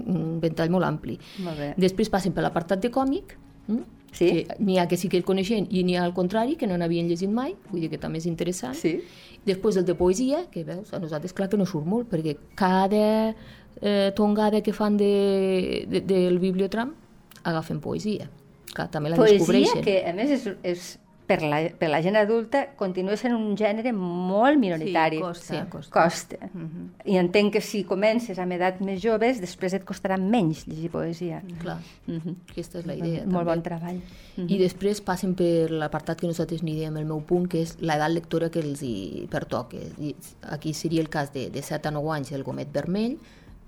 un 0.00 0.40
ventall 0.42 0.70
molt 0.70 0.86
ampli. 0.88 1.16
Molt 1.44 1.58
bé. 1.58 1.70
Després 1.80 2.10
passen 2.12 2.34
per 2.36 2.44
l'apartat 2.46 2.82
de 2.82 2.90
còmic, 2.90 3.36
mm? 3.68 3.96
Sí. 4.10 4.26
que 4.26 4.56
n'hi 4.58 4.78
ha 4.82 4.88
que 4.90 4.96
sí 4.98 5.08
que 5.08 5.16
el 5.20 5.22
coneixen 5.22 5.68
i 5.70 5.84
n'hi 5.86 5.94
ha 5.94 6.02
al 6.02 6.14
contrari, 6.14 6.56
que 6.58 6.66
no 6.66 6.76
n'havien 6.80 7.06
llegit 7.06 7.30
mai, 7.30 7.54
vull 7.70 7.84
dir 7.84 7.90
que 7.92 7.98
també 8.02 8.18
és 8.18 8.26
interessant. 8.26 8.74
Sí. 8.74 8.96
Després 9.46 9.78
el 9.78 9.86
de 9.86 9.94
poesia, 9.94 10.44
que 10.50 10.64
veus, 10.66 10.90
a 10.92 10.98
nosaltres 10.98 11.32
clar 11.32 11.48
que 11.48 11.60
no 11.60 11.66
surt 11.66 11.86
molt, 11.86 12.10
perquè 12.10 12.34
cada 12.58 13.36
eh, 13.80 14.10
tongada 14.16 14.60
que 14.66 14.74
fan 14.74 14.98
de, 14.98 15.86
de, 15.88 16.02
del 16.02 16.40
bibliotram 16.42 16.92
agafen 17.44 17.80
poesia. 17.80 18.28
Clar, 18.74 18.90
també 18.90 19.10
la 19.10 19.16
Poesia, 19.18 19.38
descobreixen. 19.38 19.82
que 19.82 19.96
a 20.06 20.12
més 20.14 20.30
és, 20.30 20.44
és 20.62 20.90
per, 21.30 21.38
la, 21.46 21.60
per 21.78 21.88
la 21.92 22.00
gent 22.02 22.16
adulta, 22.18 22.64
continua 22.78 23.14
sent 23.20 23.36
un 23.36 23.52
gènere 23.58 23.92
molt 23.94 24.58
minoritari. 24.58 25.20
Sí, 25.20 25.22
costa, 25.22 25.54
Sí. 25.54 25.60
costa. 25.70 25.94
Costa. 26.02 26.48
I 27.06 27.16
entenc 27.20 27.52
que 27.54 27.60
si 27.62 27.84
comences 27.86 28.38
amb 28.42 28.56
edat 28.56 28.80
més 28.82 28.98
joves, 29.02 29.38
després 29.40 29.76
et 29.78 29.84
costarà 29.86 30.18
menys 30.18 30.64
llegir 30.66 30.90
poesia. 30.90 31.38
Clar, 31.62 31.78
Mhm. 32.06 32.34
aquesta 32.50 32.80
és 32.80 32.86
la 32.86 32.94
idea. 32.98 33.22
Molt 33.26 33.46
també. 33.46 33.50
bon 33.54 33.62
treball. 33.62 34.00
I 34.40 34.58
després 34.58 35.00
passen 35.04 35.34
per 35.36 35.70
l'apartat 35.70 36.18
que 36.20 36.26
nosaltres 36.26 36.62
n'hi 36.62 36.74
diem 36.74 36.96
el 36.96 37.04
meu 37.04 37.20
punt, 37.20 37.46
que 37.48 37.62
és 37.62 37.76
l'edat 37.80 38.10
lectora 38.10 38.50
que 38.50 38.60
els 38.60 38.82
hi 38.82 39.26
pertoca. 39.30 39.76
Aquí 40.50 40.72
seria 40.74 41.00
el 41.00 41.08
cas 41.08 41.32
de, 41.32 41.50
de 41.50 41.62
7 41.62 41.88
a 41.88 41.90
9 41.92 42.10
anys 42.16 42.32
el 42.32 42.42
gomet 42.42 42.72
vermell, 42.72 43.18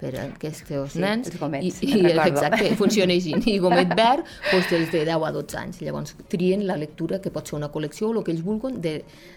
per 0.02 0.12
aquests 0.26 0.64
Sí, 0.66 1.00
nens. 1.02 1.28
els 1.30 1.38
gomets, 1.40 1.78
I, 1.82 1.92
i 2.00 2.06
exacte, 2.11 2.73
funciona 2.80 3.14
així. 3.14 3.37
I 3.54 3.59
gomet 3.62 3.92
verd, 3.94 4.26
doncs 4.50 4.71
dels 4.73 4.90
de 4.90 5.04
10 5.06 5.28
a 5.28 5.30
12 5.38 5.61
anys. 5.61 5.78
Llavors 5.87 6.16
trien 6.32 6.66
la 6.66 6.76
lectura, 6.80 7.21
que 7.23 7.30
pot 7.30 7.47
ser 7.47 7.56
una 7.61 7.71
col·lecció 7.73 8.11
o 8.11 8.16
el 8.18 8.25
que 8.26 8.35
ells 8.35 8.42
vulguin, 8.42 8.80
de, 8.82 8.97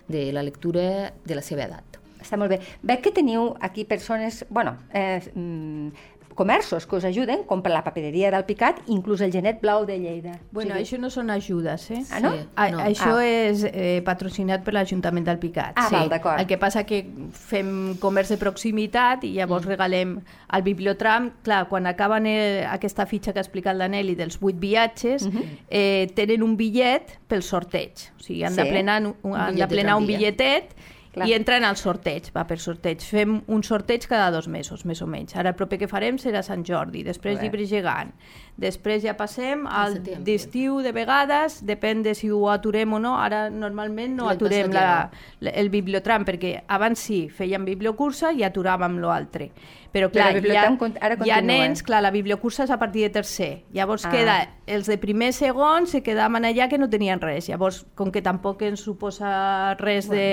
de 0.09 0.31
la 0.33 0.43
lectura 0.43 1.13
de 1.25 1.37
la 1.37 1.45
seva 1.45 1.67
edat. 1.69 2.01
Està 2.25 2.39
molt 2.41 2.49
bé. 2.49 2.57
Veig 2.81 3.03
que 3.05 3.11
teniu 3.13 3.51
aquí 3.61 3.83
persones, 3.85 4.43
bueno, 4.49 4.79
eh, 4.93 5.21
mm, 5.35 6.14
comerços 6.35 6.85
que 6.85 6.97
us 6.97 7.05
ajuden, 7.07 7.45
com 7.47 7.61
per 7.63 7.71
la 7.71 7.81
papereria 7.83 8.29
del 8.29 8.43
Picat, 8.45 8.81
inclús 8.91 9.21
el 9.21 9.31
Genet 9.31 9.61
Blau 9.61 9.85
de 9.87 9.97
Lleida. 9.97 10.33
Bueno, 10.51 10.73
O 10.73 10.77
sigui, 10.77 10.83
això 10.83 10.99
no 10.99 11.09
són 11.09 11.29
ajudes, 11.31 11.89
eh? 11.91 12.01
Ah, 12.11 12.19
no? 12.19 12.33
Sí. 12.33 12.43
A, 12.55 12.69
No. 12.69 12.79
Això 12.83 13.13
Ah. 13.17 13.23
és 13.25 13.63
eh, 13.63 14.01
patrocinat 14.05 14.63
per 14.63 14.73
l'Ajuntament 14.73 15.25
del 15.25 15.39
Picat. 15.39 15.73
Ah, 15.77 15.87
val, 15.89 16.09
d'acord. 16.09 16.39
El 16.39 16.45
que 16.47 16.57
passa 16.57 16.83
que 16.85 17.05
fem 17.31 17.95
comerç 18.01 18.29
de 18.29 18.37
proximitat 18.37 19.23
i 19.23 19.31
llavors 19.37 19.65
mm. 19.65 19.69
regalem 19.69 20.19
al 20.49 20.61
bibliotram, 20.61 21.31
clar, 21.41 21.67
quan 21.69 21.87
acaben 21.87 22.25
el, 22.27 22.65
aquesta 22.67 23.05
fitxa 23.05 23.31
que 23.33 23.39
ha 23.39 23.45
explicat 23.45 23.75
l'Aneli 23.77 24.15
dels 24.15 24.37
vuit 24.39 24.59
viatges, 24.59 25.27
eh, 25.69 26.11
tenen 26.15 26.43
un 26.43 26.57
bitllet 26.57 27.17
pel 27.27 27.43
sorteig. 27.43 28.09
O 28.19 28.23
sigui, 28.23 28.43
han 28.43 28.53
Sí. 28.53 28.61
de 28.61 28.65
plenar 28.69 29.01
un, 29.05 29.15
Un 29.23 29.35
han 29.35 29.53
bitllet 29.55 29.69
de 29.69 29.75
plenar 29.75 29.95
un 29.95 30.05
tramvia. 30.05 30.17
bitlletet 30.17 30.75
Clar. 31.15 31.29
i 31.29 31.33
entren 31.33 31.63
al 31.63 31.77
sorteig, 31.79 32.27
va 32.35 32.43
per 32.47 32.57
sorteig. 32.59 33.03
Fem 33.07 33.37
un 33.47 33.61
sorteig 33.63 34.03
cada 34.11 34.27
dos 34.33 34.49
mesos, 34.51 34.83
més 34.83 34.99
o 35.01 35.07
menys. 35.07 35.35
Ara 35.39 35.53
el 35.53 35.55
proper 35.55 35.79
que 35.79 35.87
farem 35.87 36.17
serà 36.19 36.41
Sant 36.43 36.65
Jordi, 36.67 37.05
després 37.07 37.39
llibre 37.39 37.63
gegant. 37.69 38.11
Després 38.59 39.01
ja 39.03 39.15
passem 39.15 39.63
al 39.67 39.95
setembre. 39.95 40.23
d'estiu 40.27 40.81
de 40.83 40.91
vegades, 40.95 41.61
depèn 41.63 42.03
de 42.03 42.15
si 42.19 42.31
ho 42.31 42.41
aturem 42.51 42.97
o 42.97 42.99
no. 42.99 43.15
Ara 43.15 43.47
normalment 43.49 44.17
no 44.19 44.27
aturem 44.27 44.71
la, 44.75 45.09
la, 45.39 45.55
el 45.55 45.71
bibliotram, 45.71 46.27
perquè 46.27 46.57
abans 46.67 46.99
sí, 46.99 47.25
fèiem 47.31 47.63
bibliocursa 47.67 48.33
i 48.35 48.43
aturàvem 48.43 48.99
l'altre. 48.99 49.51
Però 49.95 50.09
clar, 50.11 50.33
el 50.35 50.45
hi 50.45 50.51
ha, 50.57 50.63
ara 50.67 51.15
hi 51.15 51.31
ha 51.31 51.39
continua. 51.39 51.41
nens, 51.41 51.81
clar, 51.87 52.01
la 52.03 52.11
bibliocursa 52.11 52.65
és 52.65 52.71
a 52.73 52.77
partir 52.77 53.05
de 53.05 53.09
tercer. 53.15 53.63
Llavors 53.71 54.03
Ah. 54.05 54.11
queda, 54.11 54.33
els 54.67 54.87
de 54.91 54.97
primer 54.99 55.31
segon 55.31 55.87
se 55.87 56.01
quedaven 56.03 56.43
allà 56.43 56.67
que 56.67 56.77
no 56.77 56.89
tenien 56.89 57.21
res. 57.21 57.47
Llavors, 57.47 57.85
com 57.95 58.11
que 58.11 58.21
tampoc 58.21 58.61
ens 58.67 58.81
suposa 58.83 59.75
res 59.79 60.09
de 60.09 60.25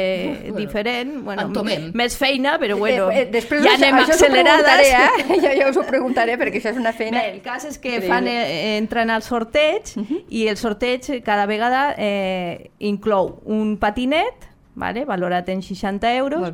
bueno, 0.51 0.57
diferent, 0.63 1.23
bueno, 1.25 1.43
entomem. 1.47 1.93
més 1.95 2.17
feina, 2.19 2.59
però 2.59 2.77
bueno, 2.77 3.09
eh, 3.13 3.23
eh, 3.23 3.27
després 3.31 3.63
ja 3.63 3.77
anem 3.79 4.01
això 4.03 4.17
accelerades. 4.19 4.67
preguntaré, 4.67 4.91
Eh? 4.93 5.41
Ja, 5.47 5.55
ja 5.63 5.71
us 5.71 5.77
ho 5.77 5.87
preguntaré, 5.87 6.37
perquè 6.39 6.59
això 6.59 6.71
és 6.75 6.77
una 6.83 6.93
feina... 6.93 7.21
Bé, 7.23 7.31
el 7.37 7.43
cas 7.43 7.65
és 7.65 7.79
que 7.79 8.01
fan, 8.03 8.27
eh, 8.27 8.77
entren 8.79 9.11
al 9.11 9.23
sorteig 9.23 9.95
i 10.29 10.49
el 10.49 10.57
sorteig 10.57 11.23
cada 11.23 11.47
vegada 11.47 11.95
eh, 11.99 12.71
inclou 12.81 13.41
un 13.47 13.77
patinet, 13.79 14.49
vale, 14.75 15.05
valorat 15.05 15.49
en 15.51 15.63
60 15.63 16.15
euros. 16.17 16.51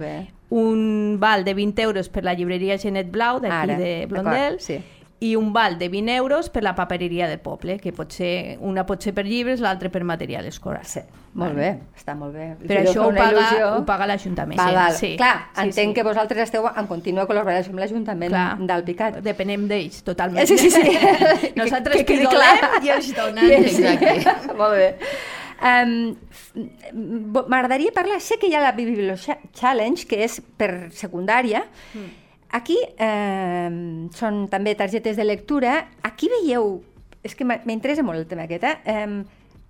Un 0.50 1.16
val 1.20 1.44
de 1.44 1.54
20 1.54 1.82
euros 1.82 2.08
per 2.08 2.24
la 2.24 2.32
llibreria 2.34 2.78
Genet 2.78 3.10
Blau 3.12 3.40
d'aquí 3.40 3.74
de 3.76 4.06
Blondel 4.08 4.60
sí. 4.60 4.78
i 5.20 5.34
un 5.36 5.52
val 5.52 5.76
de 5.78 5.88
20 5.90 6.14
euros 6.16 6.48
per 6.48 6.62
la 6.62 6.74
papereria 6.74 7.26
del 7.28 7.40
poble, 7.40 7.78
que 7.82 7.92
pot 7.92 8.12
ser, 8.14 8.56
una 8.62 8.86
pot 8.86 9.02
ser 9.02 9.12
per 9.12 9.26
llibres, 9.26 9.60
l'altra 9.60 9.90
per 9.90 10.04
material 10.06 10.46
escolar. 10.46 10.84
Sí, 10.86 11.00
molt 11.34 11.56
bé, 11.58 11.72
està 11.98 12.14
molt 12.14 12.32
bé. 12.38 12.52
Però 12.62 12.80
Si 12.84 12.92
això 12.94 13.08
ho 13.08 13.10
paga, 13.12 13.32
il·lusió. 13.34 13.72
ho 13.76 13.84
paga 13.84 14.06
l'Ajuntament. 14.06 14.56
Val, 14.62 14.74
val. 14.78 14.94
Sí, 14.94 15.16
Clar, 15.18 15.48
sí, 15.56 15.64
entenc 15.66 15.90
sí. 15.90 15.94
que 15.98 16.04
vosaltres 16.06 16.42
esteu 16.46 16.68
en 16.70 16.86
contínua 16.86 17.26
col·laboració 17.26 17.74
amb 17.74 17.82
l'Ajuntament 17.82 18.30
Clar, 18.30 18.46
del 18.70 18.84
Picat. 18.86 19.18
Depenem 19.26 19.66
d'ells, 19.68 20.04
totalment. 20.06 20.46
Sí, 20.46 20.56
sí, 20.56 20.70
sí. 20.70 20.96
Nosaltres 21.58 21.96
Que- 21.98 22.04
que 22.06 22.14
quedi 22.14 22.24
pidolem 22.28 22.62
clar. 22.62 22.84
i 22.86 22.88
ells 22.94 23.10
donen. 23.18 23.50
Sí, 23.68 23.74
sí. 23.82 23.86
Exacte. 23.86 24.54
Molt 24.54 24.78
bé. 24.78 24.88
Um, 25.58 26.14
M'agradaria 27.48 27.92
parlar, 27.94 28.20
sé 28.22 28.38
que 28.38 28.50
hi 28.50 28.54
ha 28.54 28.62
la 28.62 28.72
Biblio 28.76 29.16
Challenge, 29.18 30.06
que 30.06 30.22
és 30.26 30.38
per 30.58 30.90
secundària. 30.94 31.64
Aquí 32.54 32.78
eh, 32.80 33.70
són 34.16 34.46
també 34.48 34.74
targetes 34.78 35.18
de 35.18 35.26
lectura. 35.26 35.82
Aquí 36.06 36.30
veieu, 36.32 36.78
és 37.26 37.34
que 37.36 37.44
m'interessa 37.44 38.06
molt 38.06 38.22
el 38.22 38.30
tema 38.30 38.46
aquest, 38.48 38.64
eh? 38.64 39.02
Um, 39.04 39.20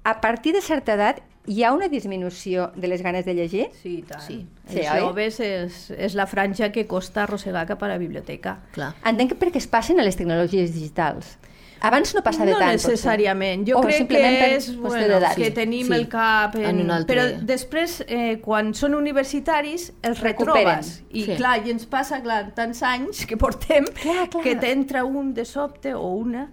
a 0.09 0.21
partir 0.23 0.55
de 0.55 0.63
certa 0.63 0.95
edat 0.95 1.19
hi 1.49 1.65
ha 1.65 1.73
una 1.73 1.89
disminució 1.89 2.69
de 2.77 2.89
les 2.89 3.03
ganes 3.03 3.25
de 3.25 3.35
llegir? 3.35 3.67
Sí, 3.81 3.99
i 3.99 4.03
tant. 4.07 4.23
Sí. 4.23 4.39
Sí, 4.69 4.83
Els 4.85 5.01
joves 5.01 5.41
és, 5.41 5.79
és 5.97 6.15
la 6.15 6.29
franja 6.29 6.69
que 6.73 6.85
costa 6.87 7.25
arrossegar 7.25 7.65
cap 7.67 7.83
a 7.83 7.89
la 7.89 7.99
biblioteca. 7.99 8.59
Clar. 8.77 8.93
Entenc 9.09 9.33
que 9.33 9.39
perquè 9.41 9.63
es 9.63 9.69
passen 9.71 9.99
a 9.99 10.05
les 10.05 10.17
tecnologies 10.21 10.75
digitals. 10.77 11.39
Abans 11.81 12.15
no 12.15 12.23
passava 12.23 12.47
no 12.51 12.59
tant. 12.59 12.73
potser. 12.73 12.91
necessàriament. 12.93 13.67
Jo 13.69 13.79
O 13.79 13.83
crec 13.83 14.09
que 14.09 14.55
és 14.57 14.77
bueno, 14.77 15.21
que 15.37 15.45
Sí, 15.45 15.51
tenim 15.53 15.87
sí. 15.87 15.93
el 15.95 16.09
cap 16.09 16.57
en... 16.57 16.81
En 16.81 16.91
altre- 16.91 17.07
Però 17.17 17.41
després, 17.47 18.05
eh, 18.07 18.41
quan 18.41 18.75
són 18.75 18.95
universitaris, 18.95 19.93
els 20.03 20.21
Recuperen. 20.21 20.67
retrobes. 20.79 21.03
I 21.11 21.25
Sí. 21.25 21.37
clar, 21.37 21.67
i 21.67 21.71
ens 21.71 21.87
passa 21.87 22.21
clar, 22.23 22.55
tants 22.55 22.83
anys 22.83 23.25
que 23.27 23.37
portem 23.37 23.85
Clar, 24.03 24.29
clar. 24.31 24.43
que 24.43 24.57
t'entra 24.57 25.05
un 25.05 25.33
de 25.35 25.45
sobte 25.45 25.95
o 25.95 26.09
una 26.15 26.51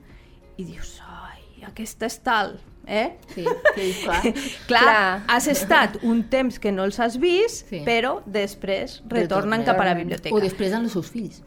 i 0.58 0.64
dius, 0.64 1.02
ai, 1.08 1.64
aquesta 1.68 2.06
és 2.06 2.20
tal. 2.24 2.60
Eh? 2.88 3.18
Sí, 3.34 3.44
sí, 3.76 3.96
clar. 4.04 4.22
Clar, 4.68 4.82
Clar. 4.84 5.22
has 5.28 5.48
estat 5.48 5.98
un 6.04 6.20
temps 6.30 6.60
que 6.60 6.72
no 6.72 6.84
els 6.84 7.00
has 7.00 7.18
vist, 7.18 7.68
Sí. 7.68 7.80
però 7.84 8.22
després 8.28 9.02
retornen 9.08 9.62
Retornen. 9.62 9.64
cap 9.66 9.80
a 9.82 9.86
la 9.86 9.96
biblioteca. 9.96 10.36
O 10.36 10.40
després 10.40 10.72
amb 10.72 10.84
els 10.84 10.94
seus 10.94 11.10
fills. 11.10 11.42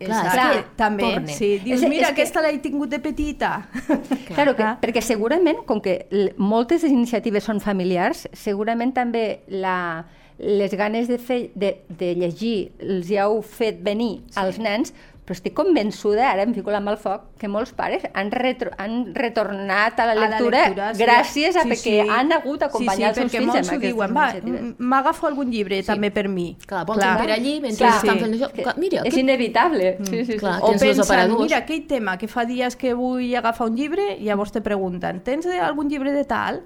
Exacte. 0.00 0.32
Clar, 0.34 0.52
que 0.52 0.64
també, 0.76 1.02
tornen. 1.02 1.28
sí. 1.28 1.58
Dius, 1.64 1.82
És- 1.82 1.88
mira, 1.88 2.08
és 2.08 2.14
que- 2.14 2.22
aquesta 2.22 2.42
l'he 2.42 2.58
tingut 2.58 2.90
de 2.90 2.98
petita. 2.98 3.68
Claro, 4.34 4.56
que, 4.56 4.64
perquè 4.82 5.00
segurament, 5.04 5.60
com 5.66 5.80
que 5.80 6.06
moltes 6.36 6.82
iniciatives 6.84 7.44
són 7.44 7.60
familiars, 7.60 8.26
segurament 8.32 8.92
també 8.96 9.40
la, 9.48 10.04
les 10.38 10.74
ganes 10.74 11.06
de, 11.08 11.18
fer, 11.18 11.50
de, 11.54 11.76
de 11.88 12.14
llegir 12.18 12.72
els 12.80 13.10
hi 13.10 13.18
heu 13.22 13.40
fet 13.42 13.78
venir 13.84 14.24
sí. 14.26 14.38
als 14.42 14.58
nens, 14.58 14.94
però 15.24 15.32
estic 15.32 15.54
convençuda, 15.56 16.26
ara 16.30 16.42
em 16.44 16.52
fico 16.52 16.70
la 16.70 16.80
mà 16.84 16.90
al 16.92 16.98
foc, 17.00 17.30
que 17.40 17.48
molts 17.48 17.72
pares 17.72 18.02
han, 18.12 18.28
retro, 18.30 18.70
han 18.76 19.14
retornat 19.16 19.98
a 20.00 20.04
la 20.06 20.12
A 20.12 20.14
la 20.14 20.26
lectura, 20.28 20.58
lectura, 20.66 20.88
sí. 20.94 21.02
gràcies 21.02 21.56
a 21.56 21.62
Sí, 21.64 21.70
perquè 21.70 21.94
sí. 22.04 22.08
han 22.12 22.32
hagut 22.36 22.60
d'acompanyar 22.60 23.08
els 23.08 23.16
sí, 23.16 23.22
seus 23.22 23.32
sí, 23.32 23.38
fills 23.38 23.48
perquè 23.48 23.56
molts 23.56 23.70
amb 23.70 23.78
ho 23.78 23.86
diuen, 23.86 24.14
va, 24.14 24.26
m'agafo 24.78 25.26
algun 25.30 25.50
llibre 25.50 25.82
també 25.82 26.10
per 26.10 26.28
mi. 26.28 26.56
Clar, 26.66 26.84
vols 26.84 27.00
per 27.00 27.30
allí 27.30 27.54
mentre 27.60 27.86
Clar. 27.86 27.96
estan 27.96 28.18
Sí. 28.18 28.24
fent 28.24 28.34
això. 28.34 28.52
Que 28.52 28.62
Clar, 28.62 28.76
Mira, 28.78 29.02
és 29.04 29.14
que... 29.14 29.20
inevitable. 29.20 29.96
Sí, 30.04 30.16
sí, 30.16 30.24
sí. 30.32 30.38
clar. 30.38 30.58
O 30.62 30.72
pensen, 30.72 31.36
mira, 31.38 31.56
aquell 31.58 31.86
tema 31.86 32.18
que 32.18 32.28
fa 32.28 32.44
dies 32.44 32.76
que 32.76 32.92
vull 32.94 33.34
agafar 33.34 33.68
un 33.68 33.76
llibre, 33.76 34.18
llavors 34.20 34.52
te 34.52 34.60
pregunten, 34.60 35.20
tens 35.24 35.46
algun 35.46 35.88
llibre 35.88 36.12
de 36.12 36.24
tal? 36.24 36.62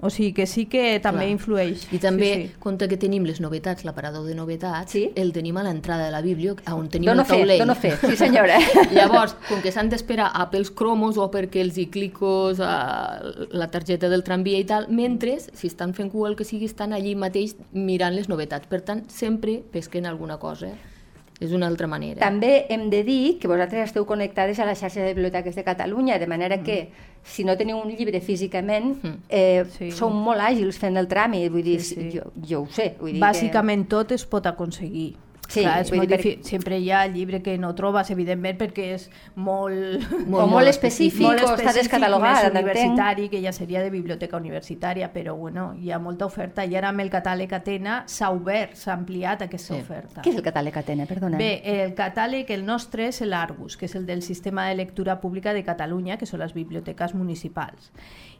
O 0.00 0.10
sigui 0.10 0.32
que 0.34 0.46
sí 0.46 0.66
que 0.66 0.98
també 1.00 1.20
Clar. 1.24 1.30
influeix. 1.30 1.84
I 1.92 1.98
també, 1.98 2.34
Sí, 2.34 2.42
sí. 2.48 2.54
compte 2.58 2.88
que 2.88 2.96
tenim 2.96 3.24
les 3.24 3.40
novetats, 3.40 3.84
l'aparador 3.84 4.24
de 4.26 4.34
novetats, 4.34 4.90
Sí. 4.92 5.12
el 5.14 5.32
tenim 5.32 5.56
a 5.56 5.62
l'entrada 5.62 6.04
de 6.06 6.10
la 6.10 6.20
Bíblia, 6.20 6.54
on 6.72 6.88
tenim 6.88 7.06
Dono 7.06 7.22
el 7.22 7.28
taulell. 7.28 7.58
dono 7.60 7.74
fe, 7.74 7.92
sí 7.96 8.16
senyora. 8.24 8.58
Llavors, 8.92 9.34
com 9.48 9.62
que 9.62 9.70
s'han 9.72 9.88
d'esperar 9.88 10.32
a 10.34 10.50
pels 10.50 10.70
cromos 10.70 11.16
o 11.16 11.30
perquè 11.30 11.60
els 11.60 11.78
hi 11.78 11.86
clicos 11.86 12.58
a 12.60 13.22
la 13.50 13.70
targeta 13.70 14.08
del 14.08 14.24
tramvia 14.24 14.58
i 14.58 14.64
tal, 14.64 14.88
mentre, 14.88 15.38
si 15.40 15.66
estan 15.68 15.94
fent 15.94 16.10
cua 16.10 16.28
el 16.28 16.36
que 16.36 16.44
sigui, 16.44 16.66
estan 16.66 16.92
allí 16.92 17.14
mateix 17.14 17.54
mirant 17.72 18.14
les 18.14 18.28
novetats. 18.28 18.66
Per 18.66 18.80
tant, 18.82 19.08
sempre 19.08 19.62
pesquen 19.70 20.06
alguna 20.06 20.38
cosa 20.38 20.68
és 21.40 21.52
una 21.52 21.66
altra 21.66 21.86
manera. 21.86 22.20
També 22.20 22.66
hem 22.70 22.88
de 22.90 23.02
dir 23.04 23.38
que 23.40 23.48
vosaltres 23.48 23.88
esteu 23.88 24.06
connectades 24.06 24.58
a 24.60 24.64
la 24.68 24.74
xarxa 24.74 25.02
de 25.02 25.14
biblioteques 25.14 25.54
de 25.56 25.64
Catalunya, 25.64 26.18
de 26.18 26.26
manera 26.26 26.62
que 26.62 26.90
si 27.24 27.44
no 27.44 27.56
teniu 27.56 27.78
un 27.80 27.90
llibre 27.90 28.20
físicament, 28.20 28.98
eh, 29.28 29.64
Sí. 29.78 29.90
sou 29.90 30.10
molt 30.10 30.40
àgils 30.40 30.78
fent 30.78 30.96
el 30.96 31.08
tràmit, 31.08 31.50
vull 31.50 31.62
dir, 31.62 31.80
Sí, 31.80 31.94
sí. 31.94 32.10
Jo, 32.18 32.30
jo 32.48 32.62
ho 32.62 32.66
sé. 32.70 32.94
Vull 33.00 33.12
dir 33.12 33.20
Bàsicament 33.20 33.88
tot 33.88 34.12
es 34.12 34.24
pot 34.24 34.46
aconseguir. 34.46 35.16
Sí, 35.54 35.62
Clar, 35.62 35.76
és 35.84 35.92
molt 35.94 36.08
dir, 36.10 36.18
difí- 36.18 36.42
Sempre 36.44 36.78
hi 36.82 36.90
ha 36.90 37.04
el 37.06 37.12
llibre 37.14 37.40
que 37.42 37.56
no 37.58 37.74
trobes, 37.78 38.10
evidentment, 38.10 38.56
perquè 38.58 38.86
és 38.96 39.08
molt... 39.36 40.02
que... 40.08 40.24
O 40.34 40.46
molt 40.50 40.68
específic, 40.68 41.22
molt 41.22 41.40
o 41.40 41.44
està 41.52 41.54
específic, 41.54 41.82
descatalogat, 41.84 42.40
més 42.42 42.50
universitari, 42.54 43.28
que 43.30 43.40
ja 43.44 43.52
seria 43.54 43.82
de 43.84 43.90
biblioteca 43.94 44.36
universitària, 44.40 45.10
però 45.14 45.36
bueno, 45.38 45.68
hi 45.78 45.92
ha 45.94 45.98
molta 46.02 46.26
oferta 46.26 46.64
i 46.66 46.74
ara 46.76 46.90
amb 46.90 47.00
el 47.04 47.10
catàleg 47.12 47.52
Atena 47.54 48.00
s'ha 48.10 48.30
obert, 48.34 48.74
s'ha 48.76 48.94
ampliat 48.96 49.42
aquesta 49.46 49.74
Sí. 49.74 49.80
oferta. 49.80 50.22
Què 50.22 50.30
és 50.32 50.36
el 50.36 50.42
catàleg 50.42 50.76
Atena, 50.76 51.06
perdona? 51.06 51.38
Bé, 51.38 51.60
el 51.64 51.94
catàleg, 51.94 52.50
el 52.50 52.64
nostre 52.66 53.06
és 53.08 53.20
l'Argus, 53.22 53.76
que 53.76 53.86
és 53.86 53.94
el 53.94 54.06
del 54.06 54.22
Sistema 54.22 54.66
de 54.68 54.74
Lectura 54.74 55.20
Pública 55.20 55.52
de 55.54 55.62
Catalunya, 55.64 56.16
que 56.18 56.26
són 56.26 56.40
les 56.40 56.52
biblioteques 56.54 57.14
municipals. 57.14 57.92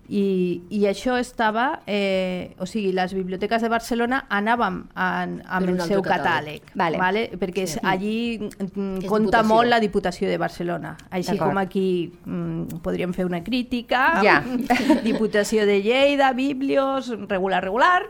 I, 0.08 0.60
i 0.68 0.82
això 0.84 1.14
estava, 1.16 1.80
eh, 1.86 2.54
o 2.60 2.66
sigui, 2.66 2.92
les 2.92 3.14
biblioteques 3.16 3.62
de 3.64 3.70
Barcelona 3.72 4.26
anàvem 4.28 4.82
en, 5.00 5.38
amb 5.48 5.68
el 5.70 5.80
seu 5.80 6.02
catàleg. 6.04 6.60
catàleg, 6.60 6.74
Vale. 6.74 6.98
vale. 6.98 7.22
perquè 7.40 7.64
sí. 7.66 7.78
allí 7.82 8.38
mm, 8.38 8.98
És 9.00 9.08
compta 9.08 9.40
Diputació. 9.40 9.48
molt 9.48 9.68
la 9.72 9.80
Diputació 9.80 10.28
de 10.28 10.36
Barcelona. 10.38 10.96
Així 11.10 11.38
com 11.38 11.56
aquí 11.58 12.12
mm, 12.26 12.82
podríem 12.84 13.14
fer 13.16 13.24
una 13.24 13.42
crítica, 13.42 14.20
Ja. 14.24 14.42
Diputació 15.04 15.64
de 15.66 15.80
Lleida, 15.82 16.32
Biblios, 16.32 17.08
regular, 17.28 17.62
regular. 17.64 18.02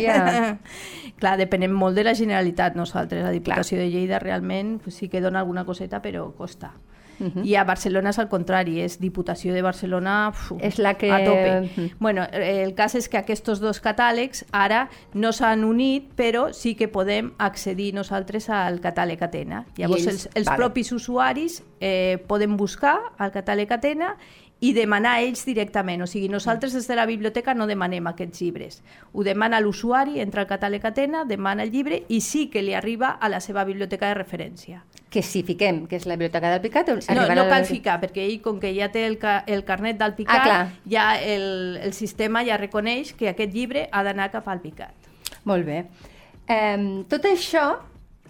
Ja. 0.00 0.58
Clar, 1.20 1.36
depenem 1.38 1.72
molt 1.72 1.94
de 1.94 2.04
la 2.04 2.14
Generalitat 2.14 2.74
nosaltres. 2.74 3.22
La 3.22 3.30
Diputació 3.30 3.78
de 3.78 3.90
Lleida 3.90 4.18
realment 4.18 4.78
pues, 4.82 4.96
sí 4.96 5.08
que 5.08 5.20
dona 5.20 5.40
alguna 5.40 5.64
coseta, 5.64 6.00
però 6.02 6.30
costa. 6.32 6.72
Uh 7.20 7.26
-huh. 7.26 7.44
I 7.46 7.56
a 7.56 7.64
Barcelona 7.64 8.10
és 8.10 8.18
al 8.18 8.28
contrari, 8.28 8.80
és 8.80 8.98
Diputació 9.00 9.52
de 9.52 9.62
Barcelona 9.62 10.28
uf, 10.30 10.52
És 10.60 10.78
la 10.78 10.94
que- 10.94 11.10
a 11.12 11.24
tope. 11.24 11.60
Mhm. 11.76 11.90
Bueno, 11.98 12.22
eh, 12.32 12.62
el 12.64 12.74
cas 12.74 12.94
és 12.94 13.08
que 13.08 13.16
aquests 13.18 13.60
dos 13.60 13.80
catàlegs 13.82 14.44
ara 14.52 14.88
no 15.12 15.32
s'han 15.32 15.64
unit, 15.64 16.10
però 16.16 16.52
sí 16.52 16.74
que 16.74 16.88
podem 16.88 17.32
accedir 17.38 17.94
nosaltres 17.94 18.48
al 18.50 18.80
catàleg 18.80 19.22
Atena. 19.22 19.66
Llavors, 19.76 20.06
ells- 20.06 20.08
els, 20.26 20.28
els 20.34 20.46
vale. 20.46 20.56
propis 20.56 20.92
usuaris 20.92 21.62
eh, 21.80 22.18
poden 22.26 22.56
buscar 22.56 22.98
al 23.18 23.30
catàleg 23.32 23.70
Atena 23.72 24.16
i 24.64 24.70
demanar 24.72 25.18
a 25.18 25.22
ells 25.26 25.42
directament. 25.44 26.00
O 26.00 26.06
sigui, 26.08 26.30
nosaltres 26.32 26.72
des 26.72 26.86
de 26.88 26.96
la 26.96 27.04
biblioteca 27.10 27.52
no 27.54 27.66
demanem 27.68 28.06
aquests 28.08 28.40
llibres. 28.40 28.78
Ho 29.12 29.24
demana 29.26 29.60
l'usuari, 29.60 30.20
entra 30.22 30.44
al 30.44 30.48
catàleg 30.48 30.84
Atena, 30.88 31.24
demana 31.28 31.66
el 31.66 31.72
llibre 31.74 32.02
i 32.08 32.20
sí 32.24 32.46
que 32.48 32.62
li 32.64 32.72
arriba 32.74 33.10
a 33.20 33.28
la 33.28 33.40
seva 33.44 33.64
biblioteca 33.68 34.08
de 34.08 34.14
referència. 34.22 34.80
Que 35.10 35.22
si 35.22 35.42
fiquem 35.46 35.84
que 35.86 35.96
és 36.00 36.06
la 36.10 36.16
biblioteca 36.16 36.50
del 36.50 36.62
Picat... 36.64 36.88
No, 36.88 36.96
no 37.14 37.26
a 37.28 37.34
la- 37.36 37.48
cal 37.50 37.66
ficar, 37.68 37.98
perquè 38.02 38.24
ell, 38.24 38.40
com 38.42 38.56
que 38.62 38.72
ja 38.74 38.88
té 38.90 39.04
el, 39.06 39.18
ca 39.22 39.42
el 39.46 39.64
carnet 39.68 39.98
del 40.00 40.14
Picat, 40.16 40.40
Ah, 40.40 40.44
clar. 40.48 40.64
ja 40.90 41.04
el, 41.20 41.76
el 41.84 41.92
sistema 41.92 42.42
ja 42.48 42.56
reconeix 42.56 43.12
que 43.14 43.28
aquest 43.30 43.52
llibre 43.54 43.88
ha 43.92 44.02
d'anar 44.02 44.30
cap 44.32 44.48
al 44.48 44.60
Picat. 44.64 44.94
Molt 45.44 45.66
bé. 45.68 45.84
Um, 46.48 47.04
tot 47.08 47.24
això, 47.28 47.68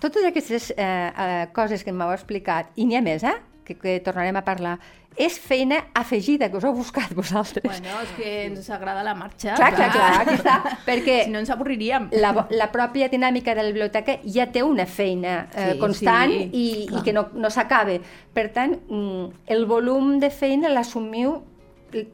totes 0.03 0.25
aquestes 0.29 0.73
eh, 0.77 0.85
eh, 0.85 1.47
coses 1.57 1.83
que 1.87 1.93
m'heu 1.95 2.13
explicat, 2.13 2.69
i 2.77 2.85
n'hi 2.87 2.99
ha 2.99 3.03
més, 3.03 3.25
eh? 3.25 3.35
Que, 3.65 3.75
que 3.81 3.99
tornarem 4.05 4.37
a 4.37 4.43
parlar, 4.45 4.75
és 5.17 5.39
feina 5.41 5.77
afegida 5.95 6.51
que 6.51 6.59
us 6.59 6.65
heu 6.67 6.75
buscat 6.75 7.13
vosaltres. 7.15 7.65
Bueno, 7.65 8.01
és 8.03 8.11
que 8.17 8.33
ens 8.51 8.69
agrada 8.69 9.03
la 9.07 9.15
marxa. 9.15 9.55
clar, 9.57 9.71
clar, 9.75 9.91
clar, 9.95 10.09
aquí 10.21 10.35
està. 10.35 10.57
Perquè 10.85 11.25
Si 11.25 11.31
no 11.31 11.39
ens 11.41 11.49
avorriríem. 11.55 12.09
la, 12.21 12.33
la 12.51 12.67
pròpia 12.73 13.09
dinàmica 13.09 13.55
de 13.55 13.63
la 13.63 13.69
biblioteca 13.71 14.19
ja 14.27 14.49
té 14.53 14.63
una 14.63 14.85
feina 14.87 15.47
eh, 15.55 15.71
Sí, 15.73 15.79
constant 15.79 16.31
sí, 16.35 16.51
i, 16.53 16.87
clar. 16.89 17.01
i 17.01 17.05
que 17.07 17.13
no, 17.17 17.29
no 17.35 17.49
s'acabe. 17.51 18.01
Per 18.35 18.49
tant, 18.53 18.77
mm, 18.89 19.47
el 19.47 19.65
volum 19.71 20.19
de 20.21 20.29
feina 20.31 20.69
l'assumiu 20.69 21.39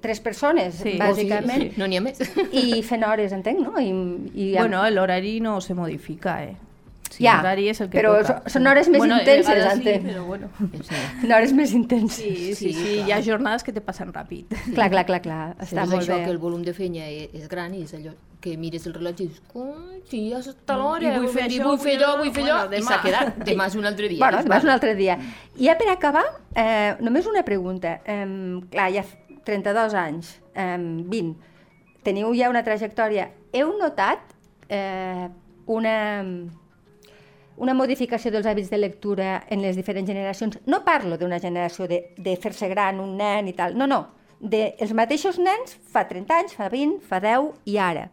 tres 0.03 0.21
persones, 0.21 0.75
Sí, 0.77 0.99
bàsicament, 1.01 1.71
Sí, 1.73 1.81
no 1.81 1.87
n'hi 1.89 1.97
ha 1.97 2.03
més. 2.05 2.21
i 2.53 2.83
fent 2.85 3.03
hores, 3.09 3.33
entenc, 3.33 3.59
no? 3.65 3.81
I, 3.81 3.91
i 4.35 4.53
Bueno, 4.59 4.85
l'horari 4.91 5.41
no 5.41 5.59
se 5.65 5.73
modifica, 5.75 6.43
eh? 6.45 6.55
Sí, 7.11 7.25
Ja, 7.25 7.37
l'horari 7.41 7.69
és 7.69 7.81
el 7.83 7.89
que 7.91 7.99
però 7.99 8.13
toca. 8.23 8.49
són 8.49 8.67
hores 8.71 8.89
més 8.89 8.99
bueno, 9.03 9.17
intenses, 9.19 9.65
entenc. 9.73 10.05
Sí, 10.05 10.13
però 10.13 10.25
bueno. 10.25 10.49
en 11.25 11.33
hores 11.33 11.53
més 11.53 11.73
intenses. 11.75 12.17
Sí, 12.23 12.55
sí, 12.55 12.73
sí, 12.73 12.73
Sí, 12.73 12.97
hi 13.07 13.11
ha 13.13 13.21
jornades 13.23 13.65
que 13.67 13.73
te 13.75 13.81
passen 13.83 14.13
ràpid. 14.15 14.47
Clar, 14.75 14.91
clar, 14.91 15.05
clar, 15.09 15.21
clar. 15.25 15.57
Està 15.59 15.83
és 15.83 15.91
molt 15.91 16.03
això 16.05 16.17
bé. 16.17 16.25
que 16.25 16.31
el 16.31 16.39
volum 16.39 16.63
de 16.63 16.73
feina 16.73 17.09
és, 17.11 17.29
és 17.35 17.49
gran 17.51 17.75
i 17.75 17.83
és 17.83 17.95
allò 17.99 18.15
que 18.41 18.55
mires 18.57 18.87
el 18.87 18.95
rellotge 18.95 19.25
i 19.25 19.27
dius, 19.27 19.43
"Coi, 19.53 19.99
sí, 20.09 20.31
ja 20.31 20.39
està 20.39 20.77
l'hora, 20.79 21.19
vull 21.19 21.29
fer 21.29 21.51
i 21.51 21.59
això, 21.59 21.65
vull 21.67 21.79
fer 21.83 21.97
allò, 21.99 22.13
vull 22.23 22.31
fer 22.33 22.45
allò". 22.47 22.79
i 22.79 22.83
s'ha 22.83 23.01
quedat. 23.03 23.37
Demà 23.51 23.67
és 23.67 23.75
un 23.75 23.85
altre 23.85 24.09
dia. 24.09 24.19
Bueno, 24.23 24.39
demà 24.47 24.57
és 24.57 24.65
un 24.65 24.71
altre 24.71 24.95
dia. 24.95 25.19
I 25.59 25.67
ja 25.67 25.75
per 25.77 25.89
acabar, 25.91 26.25
eh, 26.55 26.95
només 27.01 27.27
una 27.27 27.43
pregunta. 27.43 27.99
Eh, 28.07 28.61
clar, 28.71 28.89
ja 28.95 29.05
32 29.45 29.95
anys, 29.95 30.41
eh, 30.55 30.79
20, 30.79 31.35
teniu 32.03 32.33
ja 32.39 32.49
una 32.49 32.63
trajectòria. 32.63 33.29
Heu 33.53 33.75
notat 33.79 34.21
eh, 34.69 35.29
una, 35.67 36.25
una 37.61 37.75
modificació 37.77 38.33
dels 38.33 38.49
hàbits 38.49 38.71
de 38.73 38.79
lectura 38.81 39.35
en 39.53 39.61
les 39.61 39.77
diferents 39.77 40.09
generacions? 40.09 40.57
No 40.67 40.81
parlo 40.87 41.19
d'una 41.21 41.39
generació 41.43 41.87
de, 41.91 42.01
de 42.17 42.37
fer-se 42.41 42.71
gran, 42.73 43.01
un 43.03 43.19
nen 43.21 43.51
i 43.51 43.55
tal. 43.57 43.77
No, 43.77 43.89
no. 43.91 44.07
De, 44.41 44.71
els 44.81 44.95
mateixos 44.97 45.37
nens 45.39 45.77
fa 45.93 46.07
30 46.09 46.39
anys, 46.39 46.57
fa 46.57 46.71
20, 46.73 47.03
fa 47.05 47.21
10 47.21 47.51
i 47.69 47.77
ara. 47.77 48.09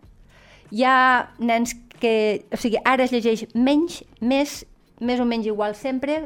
Hi 0.75 0.83
ha 0.83 0.97
nens 1.39 1.77
que... 2.01 2.43
O 2.51 2.60
sigui, 2.60 2.81
ara 2.83 3.07
es 3.07 3.15
llegeix 3.15 3.45
menys, 3.55 4.01
més, 4.19 4.60
més 4.99 5.23
o 5.23 5.29
menys 5.29 5.47
igual 5.47 5.77
sempre. 5.79 6.25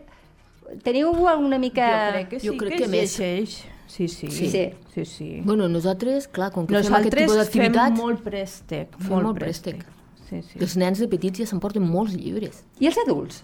Teniu 0.81 1.13
alguna 1.29 1.62
mica... 1.62 1.91
Jo 1.91 2.17
crec 2.17 2.34
que 2.34 2.41
sí 2.41 2.49
Jo 2.49 2.57
crec 2.57 2.73
que, 2.73 2.81
que 2.81 2.89
es 2.89 2.95
més. 2.95 3.15
llegeix. 3.19 3.62
Sí, 3.91 4.07
sí. 4.07 4.31
Sí. 4.31 4.49
sí, 4.95 5.05
sí. 5.05 5.41
Bueno, 5.43 5.67
nosaltres, 5.69 6.29
clar, 6.31 6.49
com 6.55 6.65
que 6.65 6.73
fem 6.73 6.79
aquest 6.79 6.93
Nosaltres 6.95 7.21
tipus 7.21 7.34
fem 7.36 7.41
d'activitats, 7.43 7.97
molt 7.99 8.21
préstec. 8.23 8.93
Fem 8.97 9.10
molt, 9.12 9.25
molt 9.27 9.41
préstec. 9.43 9.84
Sí, 10.31 10.41
sí. 10.47 10.59
els 10.63 10.77
nens 10.79 11.01
de 11.03 11.09
petits 11.11 11.43
ja 11.43 11.45
s'emporten 11.49 11.83
molts 11.83 12.15
llibres. 12.15 12.63
I 12.79 12.87
els 12.87 12.99
adults? 13.03 13.41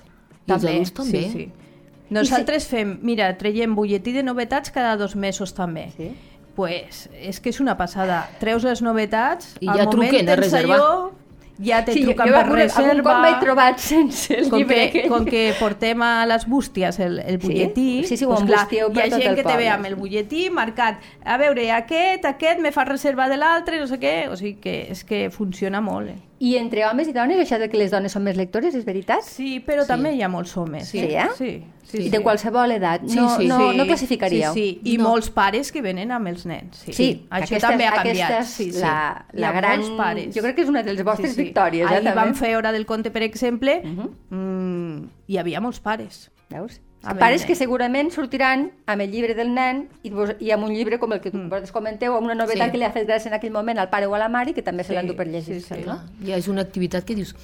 I 0.48 0.56
els 0.56 0.64
adults 0.64 0.94
també. 0.96 1.24
Sí, 1.28 1.44
sí. 1.48 1.68
Nosaltres 2.16 2.70
fem, 2.72 2.96
mira, 3.04 3.34
traiem 3.36 3.76
butlletí 3.76 4.14
de 4.16 4.24
novetats 4.24 4.72
cada 4.72 4.96
dos 4.96 5.18
mesos 5.20 5.52
també. 5.54 5.90
Sí. 5.98 6.14
Pues 6.56 7.06
és 7.20 7.42
que 7.44 7.52
és 7.52 7.60
una 7.62 7.76
passada. 7.78 8.24
Treus 8.40 8.64
les 8.66 8.82
novetats, 8.82 9.58
I 9.60 9.68
al 9.68 9.84
ja 9.84 9.90
moment 9.92 10.16
truquen 10.16 10.32
tens 10.32 10.56
allò, 10.58 11.12
ja 11.60 11.84
te 11.86 11.94
sí, 11.94 12.02
jo, 12.02 12.12
truquen 12.14 12.30
jo 12.30 12.34
per 12.34 12.42
algun, 12.44 12.60
algun 12.60 12.64
reserva. 12.64 13.04
cop 13.12 13.24
m'he 13.26 13.34
trobat 13.42 13.80
sense 13.82 14.36
el 14.38 14.50
com 14.50 14.62
llibre 14.62 14.88
que, 14.94 15.04
com 15.10 15.26
que 15.26 15.44
portem 15.60 16.02
a 16.06 16.12
les 16.30 16.46
bústies 16.50 17.00
el, 17.04 17.20
el 17.20 17.40
butlletí, 17.42 18.04
Sí, 18.08 18.18
sí, 18.18 18.26
ho 18.26 18.34
doncs 18.36 18.48
clar, 18.50 18.66
hi 18.72 18.80
ha 18.80 19.10
gent 19.10 19.28
el 19.32 19.38
que 19.38 19.46
te 19.46 19.58
ve 19.58 19.70
amb 19.74 19.90
el 19.90 19.98
butlletí 20.00 20.48
marcat, 20.54 21.02
a 21.26 21.38
veure, 21.42 21.68
aquest, 21.74 22.26
aquest, 22.30 22.62
me 22.64 22.72
fa 22.72 22.86
reserva 22.86 23.28
de 23.30 23.38
l'altre, 23.42 23.82
no 23.82 23.90
sé 23.90 24.00
què, 24.02 24.16
o 24.32 24.38
sigui 24.38 24.58
que 24.62 24.80
és 24.94 25.04
que 25.08 25.28
funciona 25.34 25.82
molt. 25.82 26.14
Eh? 26.14 26.20
I 26.40 26.56
entre 26.58 26.86
homes 26.86 27.08
i 27.08 27.14
dones, 27.14 27.40
això 27.40 27.58
de 27.58 27.68
que 27.70 27.78
les 27.78 27.90
dones 27.90 28.12
són 28.14 28.22
més 28.24 28.36
lectores, 28.38 28.76
és 28.76 28.84
veritat? 28.86 29.24
Sí, 29.26 29.60
però 29.66 29.82
Sí. 29.82 29.88
també 29.88 30.12
hi 30.14 30.22
ha 30.22 30.28
molts 30.30 30.56
homes. 30.58 30.88
Sí, 30.88 31.00
eh? 31.00 31.26
Sí, 31.36 31.64
sí, 31.84 31.98
I 32.06 32.10
de 32.10 32.20
qualsevol 32.22 32.72
edat. 32.72 33.02
Sí, 33.08 33.16
no, 33.16 33.30
sí. 33.38 33.48
no, 33.48 33.72
Sí, 33.72 33.78
no 33.78 33.86
classificaríeu? 33.86 34.54
Sí, 34.54 34.80
sí. 34.84 34.92
I 34.94 34.98
No. 34.98 35.10
molts 35.10 35.30
pares 35.32 35.72
que 35.72 35.82
venen 35.82 36.12
amb 36.12 36.28
els 36.28 36.46
nens. 36.46 36.78
Sí, 36.86 36.94
Sí, 36.94 37.26
això 37.32 37.44
aquesta, 37.56 37.70
també 37.70 37.86
ha 37.88 37.92
canviat. 37.96 38.30
Aquesta 38.32 38.40
és 38.42 38.48
sí, 38.50 38.72
sí. 38.72 38.80
la, 38.82 39.26
la 39.34 39.52
gran... 39.52 39.82
pares. 39.98 40.36
Jo 40.36 40.42
crec 40.44 40.56
que 40.56 40.62
és 40.62 40.70
una 40.70 40.84
de 40.84 40.94
les 40.94 41.04
vostres 41.04 41.36
victòries, 41.36 41.88
Ahir 41.88 42.02
eh, 42.02 42.04
també. 42.04 42.16
vam 42.22 42.36
fer 42.36 42.56
Hora 42.56 42.72
del 42.72 42.86
Conte, 42.86 43.10
per 43.10 43.24
exemple, 43.24 43.82
Mhm. 43.84 44.10
mm, 44.30 45.10
hi 45.28 45.38
havia 45.38 45.60
molts 45.60 45.80
pares. 45.80 46.30
Veus? 46.50 46.80
A 47.04 47.14
Pares 47.16 47.46
que 47.46 47.56
segurament 47.56 48.10
sortiran 48.12 48.72
amb 48.86 49.02
el 49.02 49.12
llibre 49.12 49.34
del 49.38 49.54
nen 49.54 49.88
i, 50.04 50.10
vos, 50.10 50.34
i 50.40 50.50
amb 50.52 50.66
un 50.66 50.74
llibre 50.74 50.98
com 51.00 51.14
el 51.14 51.22
que 51.22 51.32
tu 51.32 51.38
Mm. 51.38 51.50
vosaltres 51.50 51.72
comenteu, 51.72 52.16
amb 52.16 52.26
una 52.26 52.36
novetat 52.36 52.66
Sí. 52.68 52.72
que 52.72 52.78
li 52.78 52.84
ha 52.84 52.92
fet 52.92 53.08
gràcia 53.08 53.28
en 53.28 53.34
aquell 53.36 53.52
moment 53.52 53.78
al 53.80 53.90
pare 53.90 54.08
o 54.08 54.16
a 54.16 54.20
la 54.20 54.28
mare 54.30 54.52
i 54.52 54.54
que 54.54 54.62
també 54.64 54.84
se 54.84 54.90
Sí, 54.90 54.96
l'endú 54.96 55.16
per 55.16 55.28
llegir. 55.28 55.62
sí, 55.62 55.76
sí. 55.76 55.84
no? 55.86 56.02
Ja 56.26 56.36
és 56.36 56.48
una 56.48 56.62
activitat 56.62 57.06
que 57.06 57.16
dius, 57.16 57.36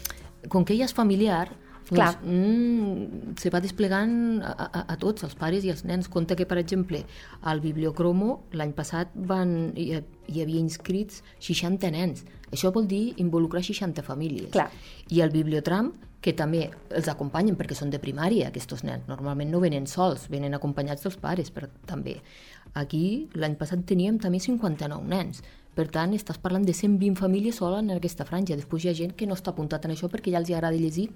com 0.50 0.66
que 0.66 0.74
ella 0.74 0.86
és 0.86 0.94
familiar, 0.94 1.50
Clar. 1.88 2.16
doncs, 2.16 2.26
mm, 2.26 3.36
se 3.38 3.50
va 3.50 3.60
desplegant 3.62 4.42
a, 4.44 4.52
a, 4.52 4.86
a 4.94 4.98
tots, 4.98 5.24
els 5.24 5.36
pares 5.36 5.64
i 5.64 5.70
els 5.70 5.86
nens. 5.86 6.10
Compte 6.10 6.36
que, 6.36 6.46
per 6.46 6.58
exemple, 6.58 7.04
al 7.44 7.60
Bibliocromo 7.62 8.44
l'any 8.52 8.74
passat 8.74 9.10
van, 9.16 9.74
hi, 9.76 9.94
hi 10.28 10.42
havia 10.42 10.60
inscrits 10.60 11.24
60 11.40 11.92
nens. 11.92 12.26
Això 12.52 12.72
vol 12.74 12.88
dir 12.88 13.14
involucrar 13.18 13.64
60 13.64 14.02
famílies. 14.04 14.50
Clar. 14.52 14.70
I 15.10 15.22
al 15.22 15.30
Bibliotram, 15.30 15.94
que 16.24 16.32
també 16.40 16.70
els 16.96 17.10
acompanyen 17.12 17.58
perquè 17.60 17.76
són 17.76 17.92
de 17.92 18.00
primària, 18.00 18.48
aquests 18.48 18.86
nens. 18.88 19.08
Normalment 19.12 19.52
no 19.52 19.60
venen 19.64 19.88
sols, 19.92 20.30
venen 20.32 20.56
acompanyats 20.56 21.04
dels 21.04 21.20
pares, 21.20 21.52
però 21.52 21.68
també. 21.90 22.16
Aquí, 22.80 23.28
l'any 23.36 23.58
passat 23.60 23.84
teníem 23.90 24.22
també 24.24 24.40
59 24.40 25.04
nens. 25.12 25.44
Per 25.74 25.88
tant, 25.90 26.14
estàs 26.14 26.38
parlant 26.38 26.66
de 26.68 26.74
120 26.74 27.16
famílies 27.18 27.56
sola 27.56 27.80
en 27.80 27.90
aquesta 27.96 28.26
franja. 28.26 28.56
Després 28.56 28.84
hi 28.86 28.90
ha 28.90 28.94
gent 28.94 29.16
que 29.18 29.26
no 29.26 29.34
està 29.34 29.50
apuntat 29.52 29.86
en 29.86 29.92
això 29.96 30.10
perquè 30.12 30.30
ja 30.32 30.38
els 30.38 30.50
hi 30.50 30.54
agrada 30.54 30.78
llegir 30.78 31.08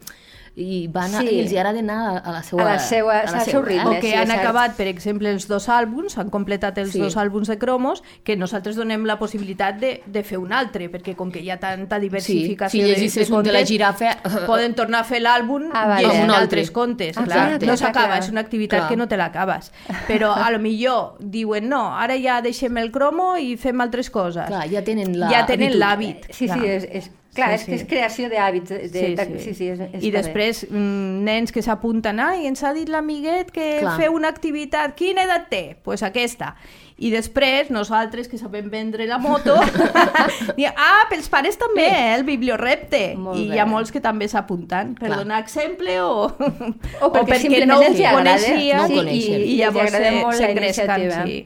i, 0.56 0.88
van 0.90 1.14
a, 1.14 1.20
Sí. 1.22 1.30
i 1.36 1.40
els 1.44 1.52
hi 1.52 1.58
agrada 1.60 1.80
anar 1.80 2.22
a 2.26 2.32
la 2.32 2.42
seva... 2.42 2.64
A 2.64 2.74
la 2.74 2.80
seua- 2.80 3.20
a 3.20 3.38
al 3.38 3.46
seu 3.46 3.62
ritme. 3.62 3.86
O 3.98 4.02
que 4.02 4.10
sí, 4.10 4.14
han 4.16 4.26
cert. 4.28 4.40
acabat, 4.40 4.74
per 4.76 4.88
exemple, 4.88 5.30
els 5.30 5.46
dos 5.48 5.68
àlbums, 5.70 6.18
han 6.18 6.32
completat 6.34 6.78
els 6.80 6.92
Sí. 6.92 7.00
dos 7.00 7.16
àlbums 7.18 7.48
de 7.48 7.58
cromos, 7.60 8.02
que 8.24 8.36
nosaltres 8.36 8.76
donem 8.76 9.06
la 9.06 9.20
possibilitat 9.20 9.78
de, 9.80 10.02
de 10.08 10.24
fer 10.24 10.40
un 10.40 10.52
altre, 10.54 10.90
perquè 10.92 11.16
com 11.16 11.30
que 11.32 11.40
hi 11.42 11.52
ha 11.52 11.60
tanta 11.60 12.00
diversificació 12.00 12.80
si 12.80 12.82
de, 12.82 12.96
llegissis 12.96 13.30
un 13.30 13.44
de 13.44 13.52
la 13.54 13.64
girafa... 13.64 14.16
poden 14.48 14.74
tornar 14.74 15.02
a 15.02 15.04
fer 15.04 15.22
l'àlbum 15.22 15.70
Ah, 15.72 15.86
vale. 15.88 16.08
llegint 16.08 16.24
Amb 16.24 16.30
un 16.32 16.36
altre. 16.36 16.44
altres 16.62 16.72
contes. 16.72 17.18
Ah, 17.18 17.26
clar, 17.26 17.60
clar, 17.60 17.68
no 17.70 17.78
s'acaba, 17.78 18.18
és 18.18 18.30
una 18.30 18.42
activitat 18.42 18.80
Clar. 18.80 18.90
que 18.90 18.98
no 18.98 19.08
te 19.08 19.18
l'acabes. 19.18 19.72
Però 20.08 20.34
a 20.34 20.50
lo 20.50 20.58
millor 20.58 21.18
diuen, 21.20 21.70
no, 21.70 21.94
ara 21.96 22.18
ja 22.18 22.42
deixem 22.42 22.76
el 22.78 22.92
cromo 22.92 23.36
i 23.38 23.56
fem 23.58 23.80
altres 23.82 24.10
coses. 24.10 24.47
Clar, 24.48 24.66
ja 24.72 24.84
tenen 24.84 25.16
la 25.20 25.32
ja 25.32 25.46
l'hàbit. 25.48 26.28
Sí, 26.32 26.46
sí, 26.46 26.52
clar. 26.52 26.66
és, 26.66 26.88
és, 26.92 27.12
clar, 27.38 27.50
Sí, 27.52 27.54
és 27.56 27.66
que 27.66 27.72
sí. 27.72 27.78
és 27.78 27.88
creació 27.88 28.30
d'hàbits. 28.32 28.70
De, 28.70 28.80
de, 28.88 28.90
Sí, 28.90 29.16
de, 29.16 29.26
sí. 29.26 29.40
sí, 29.44 29.54
sí, 29.54 29.70
és, 29.70 29.80
és 29.94 30.04
I 30.04 30.12
després, 30.12 30.66
mm, 30.70 31.24
nens 31.28 31.54
que 31.54 31.62
s'apunten, 31.62 32.20
ai, 32.20 32.48
ens 32.50 32.64
ha 32.64 32.74
dit 32.74 32.90
l'amiguet 32.90 33.52
que 33.52 33.78
Clar. 33.84 33.96
feu 34.02 34.18
una 34.18 34.32
activitat, 34.34 34.96
quina 34.98 35.24
edat 35.28 35.50
té? 35.50 35.64
Doncs 35.68 35.84
pues 35.84 36.04
aquesta. 36.04 36.56
I 36.98 37.12
després, 37.14 37.70
nosaltres, 37.70 38.26
que 38.28 38.40
sabem 38.42 38.72
vendre 38.74 39.06
la 39.06 39.20
moto, 39.22 39.54
diem, 40.58 40.74
ah, 40.74 41.06
pels 41.12 41.30
pares 41.30 41.60
també, 41.62 41.86
eh, 41.86 42.16
el 42.16 42.24
bibliorepte. 42.26 43.14
Molt 43.16 43.38
I 43.38 43.50
bé. 43.52 43.56
hi 43.56 43.62
ha 43.62 43.68
molts 43.70 43.94
que 43.94 44.02
també 44.02 44.28
s'apunten, 44.28 44.96
per 44.98 45.12
Clar. 45.12 45.20
donar 45.22 45.44
exemple 45.44 46.00
o, 46.02 46.26
o 46.26 47.12
perquè, 47.14 47.38
simplement 47.44 47.70
no 47.70 47.78
els 47.84 48.02
agrada, 48.02 48.18
coneixien 48.18 48.78
No 48.78 48.88
ho 48.88 48.88
sí, 48.88 49.14
i, 49.14 49.22
i, 49.22 49.54
i 49.54 49.60
llavors 49.62 49.94
s'engresquen, 50.40 51.08
sí. 51.22 51.38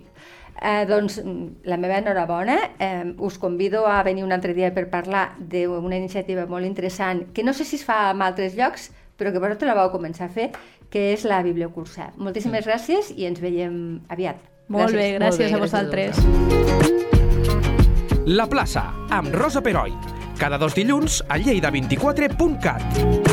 Eh, 0.62 0.86
doncs 0.86 1.17
mm, 1.24 1.65
la 1.65 1.78
meva 1.82 1.97
enhorabona, 1.97 2.58
eh, 2.78 3.15
us 3.17 3.39
convido 3.41 3.88
a 3.88 4.04
venir 4.04 4.24
un 4.24 4.32
altre 4.32 4.54
dia 4.54 4.69
per 4.76 4.89
parlar 4.91 5.34
d'una 5.39 5.97
iniciativa 5.97 6.45
molt 6.45 6.65
interessant 6.69 7.34
que 7.34 7.43
no 7.43 7.54
sé 7.54 7.65
si 7.65 7.78
es 7.80 7.86
fa 7.86 8.12
en 8.12 8.21
altres 8.21 8.54
llocs, 8.56 8.91
però 9.17 9.32
que 9.34 9.41
vosaltres 9.41 9.67
la 9.69 9.76
vau 9.78 9.89
començar 9.93 10.30
a 10.30 10.34
fer, 10.34 10.52
que 10.91 11.13
és 11.15 11.26
la 11.26 11.41
Bibliocursa. 11.41 12.12
Moltíssimes 12.17 12.65
gràcies 12.67 13.10
i 13.15 13.26
ens 13.26 13.41
veiem 13.41 14.02
aviat. 14.10 14.38
Molt 14.67 14.93
bé, 14.93 15.17
Molt 15.17 15.26
gràcies 15.26 15.50
bé, 15.50 15.56
a 15.56 15.58
gràcies 15.58 15.58
a 15.58 15.60
vosaltres. 15.65 16.15
La 18.30 18.45
plaça, 18.45 18.86
amb 19.10 19.34
Rosa 19.34 19.62
Peroi. 19.65 19.91
Cada 20.38 20.58
dos 20.62 20.78
dilluns 20.78 21.24
a 21.28 21.38
lleida24.cat. 21.41 23.30